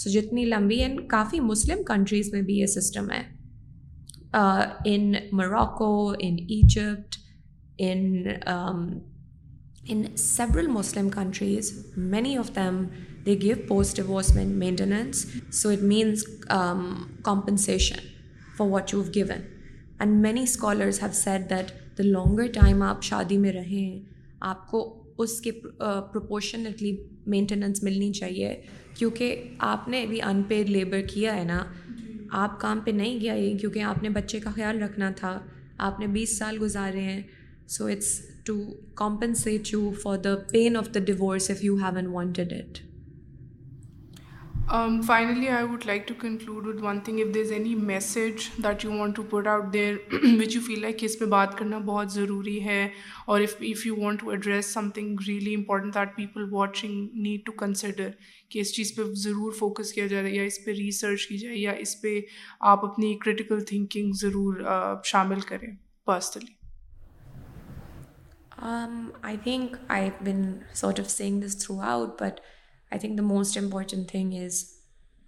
so 0.03 0.11
جتنی 0.11 0.45
لمبی 0.45 0.77
اینڈ 0.83 1.01
کافی 1.09 1.41
مسلم 1.41 1.83
کنٹریز 1.87 2.33
میں 2.35 2.43
بھی 2.43 2.59
یہ 2.59 2.67
سسٹم 2.79 3.11
ہے 3.11 3.23
in 4.91 5.13
Morocco 5.37 5.91
in 6.19 6.37
Egypt 6.49 7.17
in 7.79 8.23
in 9.93 10.03
several 10.17 10.67
Muslim 10.73 11.09
countries 11.15 11.73
many 11.97 12.37
of 12.37 12.51
them 12.57 12.85
they 13.27 13.35
give 13.43 13.57
post 13.69 14.01
maintenance 14.37 15.25
so 15.61 15.69
it 15.71 15.83
means 15.95 16.25
compensation 17.25 18.07
for 18.57 18.67
what 18.71 18.93
you 18.95 19.03
given 19.15 19.43
and 20.01 20.21
many 20.23 20.43
scholars 20.43 20.99
have 21.03 21.11
said 21.15 21.49
that 21.51 21.71
the 21.99 22.03
longer 22.07 22.47
time 22.55 22.83
آپ 22.83 23.03
شادی 23.05 23.37
میں 23.39 23.53
رہیں 23.53 24.01
آپ 24.51 24.67
کو 24.71 24.81
اس 25.23 25.41
کے 25.41 25.51
proportionately 25.63 26.97
maintenance 27.35 27.83
ملنی 27.83 28.13
چاہیے 28.13 28.55
کیونکہ 28.99 29.45
آپ 29.73 29.87
نے 29.89 30.05
بھی 30.09 30.21
ان 30.23 30.43
پیڈ 30.49 30.71
لیبر 30.71 31.01
کیا 31.13 31.37
ہے 31.37 31.45
نا 31.45 31.63
آپ 32.43 32.61
کام 32.61 32.81
پہ 32.85 32.91
نہیں 32.91 33.21
گیا 33.21 33.35
ہی 33.35 33.57
کیونکہ 33.61 33.83
آپ 33.91 34.03
نے 34.03 34.09
بچے 34.11 34.41
کا 34.41 34.51
خیال 34.57 34.83
رکھنا 34.83 35.11
تھا 35.17 35.39
آپ 35.89 36.01
نے 36.01 36.07
بیس 36.17 36.37
سال 36.39 36.57
گزارے 36.61 37.01
ہیں 37.03 37.21
so 37.77 37.87
it's 37.93 38.19
to 38.47 38.55
compensate 38.97 39.73
you 39.73 39.91
for 40.03 40.17
the 40.25 40.35
pain 40.51 40.77
of 40.77 40.89
the 40.95 41.01
divorce 41.13 41.51
if 41.51 41.65
you 41.65 41.77
wanted 42.13 42.53
it 42.53 42.79
finally 45.07 45.49
I 45.49 45.65
would 45.69 45.85
like 45.87 46.09
that 47.35 48.85
you 48.85 49.07
to 49.15 49.23
put 49.31 49.47
out 49.47 49.75
like 50.83 50.99
کہ 50.99 51.07
اس 51.07 51.19
پہ 51.19 51.25
بات 51.35 51.57
کرنا 51.59 51.79
بہت 51.87 52.13
ضروری 52.13 52.61
ہے 52.65 52.87
اور 53.35 53.41
اس 58.61 58.73
چیز 58.75 58.95
پہ 58.97 59.03
ضرور 59.27 59.53
فوکس 59.59 59.93
کیا 59.93 60.07
جائے 60.07 60.31
یا 60.33 60.43
اس 60.43 60.59
پہ 60.65 60.71
ریسرچ 60.75 61.27
کی 61.27 61.39
جائے 61.39 61.57
یا 61.57 61.73
اس 61.83 62.01
پہ 62.03 62.19
آپ 62.73 62.85
اپنی 62.85 63.15
کریٹیکل 63.25 64.11
ضرور 64.23 64.61
شامل 65.13 65.41
کریں 65.51 65.69
personally 66.07 66.53
I 72.95 73.01
think 73.01 73.17
the 73.19 73.23
most 73.27 73.57
important 73.59 74.09
thing 74.09 74.33
is 74.43 74.65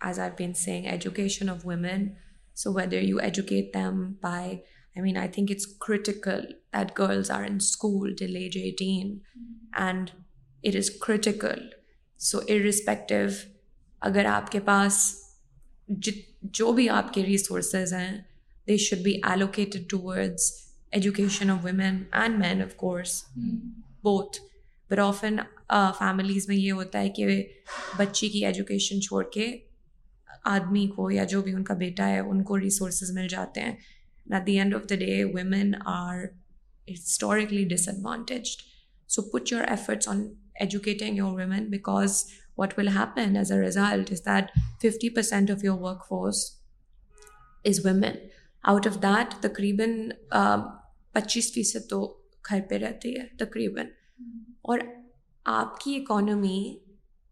as 0.07 0.19
our 0.21 0.31
big 0.39 0.85
education 0.91 1.49
of 1.51 1.67
women 1.67 2.07
so 2.63 2.73
we 2.75 2.83
you 3.07 3.17
educate 3.23 3.75
them 3.75 4.05
by 4.23 4.51
I 4.53 5.03
mean 5.03 5.17
I 5.21 5.29
think 5.35 5.51
it's 5.51 5.67
critical 5.87 6.45
that 6.79 6.99
girls 6.99 7.31
are 7.37 7.43
in 7.49 7.57
school 7.61 8.15
till 8.19 8.27
age 8.27 8.59
eighteen 8.63 9.17
and 9.87 10.11
it 10.69 10.77
is 10.83 10.91
critical 11.07 11.67
so 12.29 12.41
irrespective 12.49 13.25
اگر 14.09 14.25
آپ 14.35 14.51
کے 14.53 14.61
پاس 14.71 15.03
جو 16.59 16.73
بھی 16.79 16.89
آپ 17.01 17.13
کے 17.15 17.25
resources 17.27 17.93
ہیں 17.95 18.11
they 18.69 18.77
should 18.87 18.99
be 19.05 19.19
allocated 19.31 19.89
toward 19.91 20.35
education 20.97 21.51
of 21.51 21.59
women 21.65 22.03
and 22.21 22.39
men 22.45 22.63
of 22.63 22.75
course 22.87 23.23
both 24.05 24.37
but 24.91 24.99
often 25.01 25.37
families 25.99 26.49
میں 26.49 26.57
یہ 26.57 26.73
ہوتا 26.73 27.01
ہے 27.01 27.09
کہ 27.17 27.27
بچی 27.99 28.29
کی 28.31 28.45
ایجوکیشن 28.47 29.01
چھوڑ 29.09 29.23
کے 29.35 29.51
آدمی 30.51 30.87
کو 30.97 31.11
یا 31.11 31.25
جو 31.31 31.41
بھی 31.43 31.53
ان 31.55 31.65
کا 31.65 31.75
بیٹا 31.75 32.09
ہے 32.09 32.19
ان 32.19 32.43
کو 32.51 32.59
ریسورسز 32.61 33.11
مل 33.17 33.27
جاتے 33.29 33.61
ہیں 33.61 33.75
at 34.33 34.47
the 34.47 34.59
end 34.59 34.75
of 34.75 34.89
the 34.91 34.95
day 35.05 35.23
women 35.35 35.73
are 35.95 36.23
historically 36.93 37.65
disadvantaged 37.89 38.63
so 39.15 39.23
put 39.31 39.53
your 39.53 39.65
efforts 39.69 40.09
on 40.09 40.27
educating 40.61 41.17
your 41.17 41.37
women 41.39 41.69
because 41.71 42.25
what 42.59 42.79
will 42.79 42.89
happen 42.97 43.37
as 43.37 43.53
a 43.53 43.59
result 43.61 44.13
is 44.13 44.25
that 44.27 44.51
fifty 44.83 45.09
percent 45.15 45.51
of 45.51 45.65
your 45.65 45.79
workforce 46.09 46.45
is 47.71 47.85
women 47.87 48.17
out 48.73 48.87
of 48.87 49.03
that 49.03 49.35
تقریباً 49.43 49.91
uh, 50.37 50.61
پچیس 51.15 51.53
فیصد 51.55 51.89
تو 51.91 52.07
گھر 52.49 52.61
پہ 52.71 52.79
رہتی 52.79 53.17
ہے 53.19 53.27
تقریباً 53.39 53.87
اور 54.69 54.79
آپ 55.55 55.79
کی 55.81 55.95
اکانومی 55.97 56.61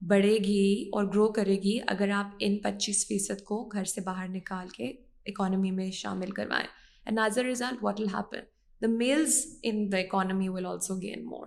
بڑھے 0.08 0.36
گی 0.44 0.58
اور 0.94 1.04
گرو 1.14 1.26
کرے 1.38 1.54
گی 1.62 1.76
اگر 1.94 2.10
آپ 2.14 2.34
ان 2.46 2.56
پچیس 2.64 3.06
فیصد 3.08 3.42
کو 3.44 3.58
گھر 3.72 3.84
سے 3.92 4.00
باہر 4.06 4.28
نکال 4.34 4.68
کے 4.76 4.90
اکانومی 5.32 5.70
میں 5.78 5.90
شامل 6.00 6.30
کروائیں 6.38 6.66
and 7.04 7.18
as 7.20 7.38
a 7.38 7.44
result 7.44 7.82
what 7.84 8.00
will 8.00 8.08
happen 8.14 8.40
the 8.82 8.86
males 8.96 9.42
in 9.62 9.90
the 9.92 9.98
economy 9.98 10.48
will 10.48 10.66
also 10.72 10.96
gain 11.02 11.24
more 11.30 11.46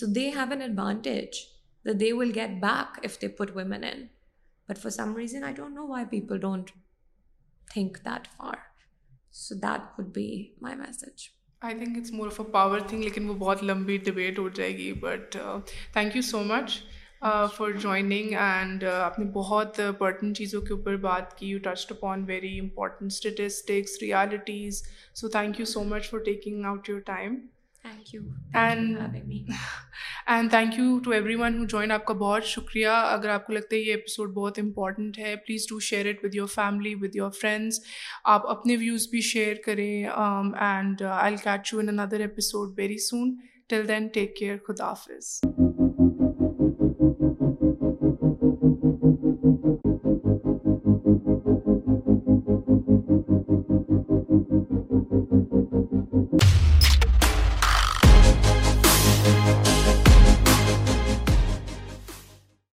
so 0.00 0.06
they 0.16 0.28
have 0.36 0.50
an 0.50 0.62
advantage 0.62 1.40
the 1.86 1.92
they 2.00 2.12
will 2.20 2.32
get 2.36 2.50
back 2.62 3.04
if 3.04 3.20
they 3.22 3.28
put 3.42 3.56
women 3.56 3.84
in 3.90 4.06
but 4.68 4.78
for 4.82 4.90
some 5.02 5.16
reason 5.16 5.44
I 5.44 5.54
don't 5.54 5.74
know 5.74 5.86
why 5.90 6.04
people 6.18 6.40
don't 6.50 6.70
think 7.74 7.98
that 8.04 8.28
for 8.36 8.58
so 9.46 9.54
that 9.68 9.98
would 9.98 10.14
be 10.14 10.28
my 10.62 10.76
message 10.86 11.28
I 11.64 11.74
think 11.76 11.96
it's 11.98 12.12
more 12.12 12.26
of 12.26 12.40
a 12.40 12.44
power 12.52 12.80
thing 12.88 13.02
لیکن 13.04 13.28
وہ 13.28 13.34
بہت 13.38 13.62
لمبی 13.64 13.96
debate 14.06 14.38
ہو 14.38 14.48
جائے 14.56 14.76
گی 14.78 14.92
but 15.02 15.36
thank 15.92 16.16
you 16.16 16.22
so 16.30 16.42
much 16.48 16.72
for 17.56 17.70
joining 17.82 18.32
and 18.38 18.84
آپ 18.94 19.18
نے 19.18 19.24
بہت 19.34 19.80
امپورٹنٹ 19.86 20.36
چیزوں 20.38 20.60
کے 20.62 20.72
اوپر 20.74 20.96
بات 21.06 21.36
کی 21.38 21.46
you 21.48 21.58
touch 21.64 21.90
upon 21.92 22.24
very 22.28 22.58
important 22.58 23.12
statistics 23.12 23.98
realities 24.02 24.82
so 25.20 25.28
thank 25.38 25.60
you 25.60 25.66
so 25.74 25.84
much 25.94 26.10
for 26.10 26.20
taking 26.26 26.64
out 26.64 26.88
your 26.88 27.00
time 27.06 27.36
thank 27.88 28.12
you 28.14 28.20
and 28.58 28.98
and 30.26 30.50
thank 30.50 30.78
you 30.78 30.98
to 31.04 31.10
everyone 31.40 31.58
who 31.58 31.64
join 31.72 31.90
آپ 31.92 32.04
کا 32.04 32.14
بہت 32.22 32.44
شکریہ 32.48 32.86
اگر 32.88 33.28
آپ 33.30 33.46
کو 33.46 33.52
لگتا 33.52 33.76
ہے 33.76 33.80
یہ 33.80 33.90
ایپیسوڈ 33.94 34.32
بہت 34.34 34.58
امپورٹنٹ 34.62 35.18
ہے 35.18 35.34
please 35.46 35.66
do 35.70 35.78
share 35.88 36.08
it 36.08 36.24
with 36.24 36.34
your 36.34 36.46
family 36.54 36.94
with 37.02 37.16
your 37.16 37.30
friends 37.40 37.80
آپ 38.36 38.46
اپنے 38.50 38.76
ویوز 38.80 39.08
بھی 39.10 39.20
شیئر 39.32 39.56
کریں 39.66 40.04
and 40.04 41.02
I 41.16 41.36
catch 41.44 41.72
you 41.72 41.80
in 41.80 41.98
another 41.98 42.20
episode 42.20 42.74
very 42.78 42.98
soon 43.08 43.34
till 43.68 43.88
then 43.88 44.06
take 44.14 44.36
care 44.36 44.56
خدا 44.68 44.86
حافظ 44.92 45.73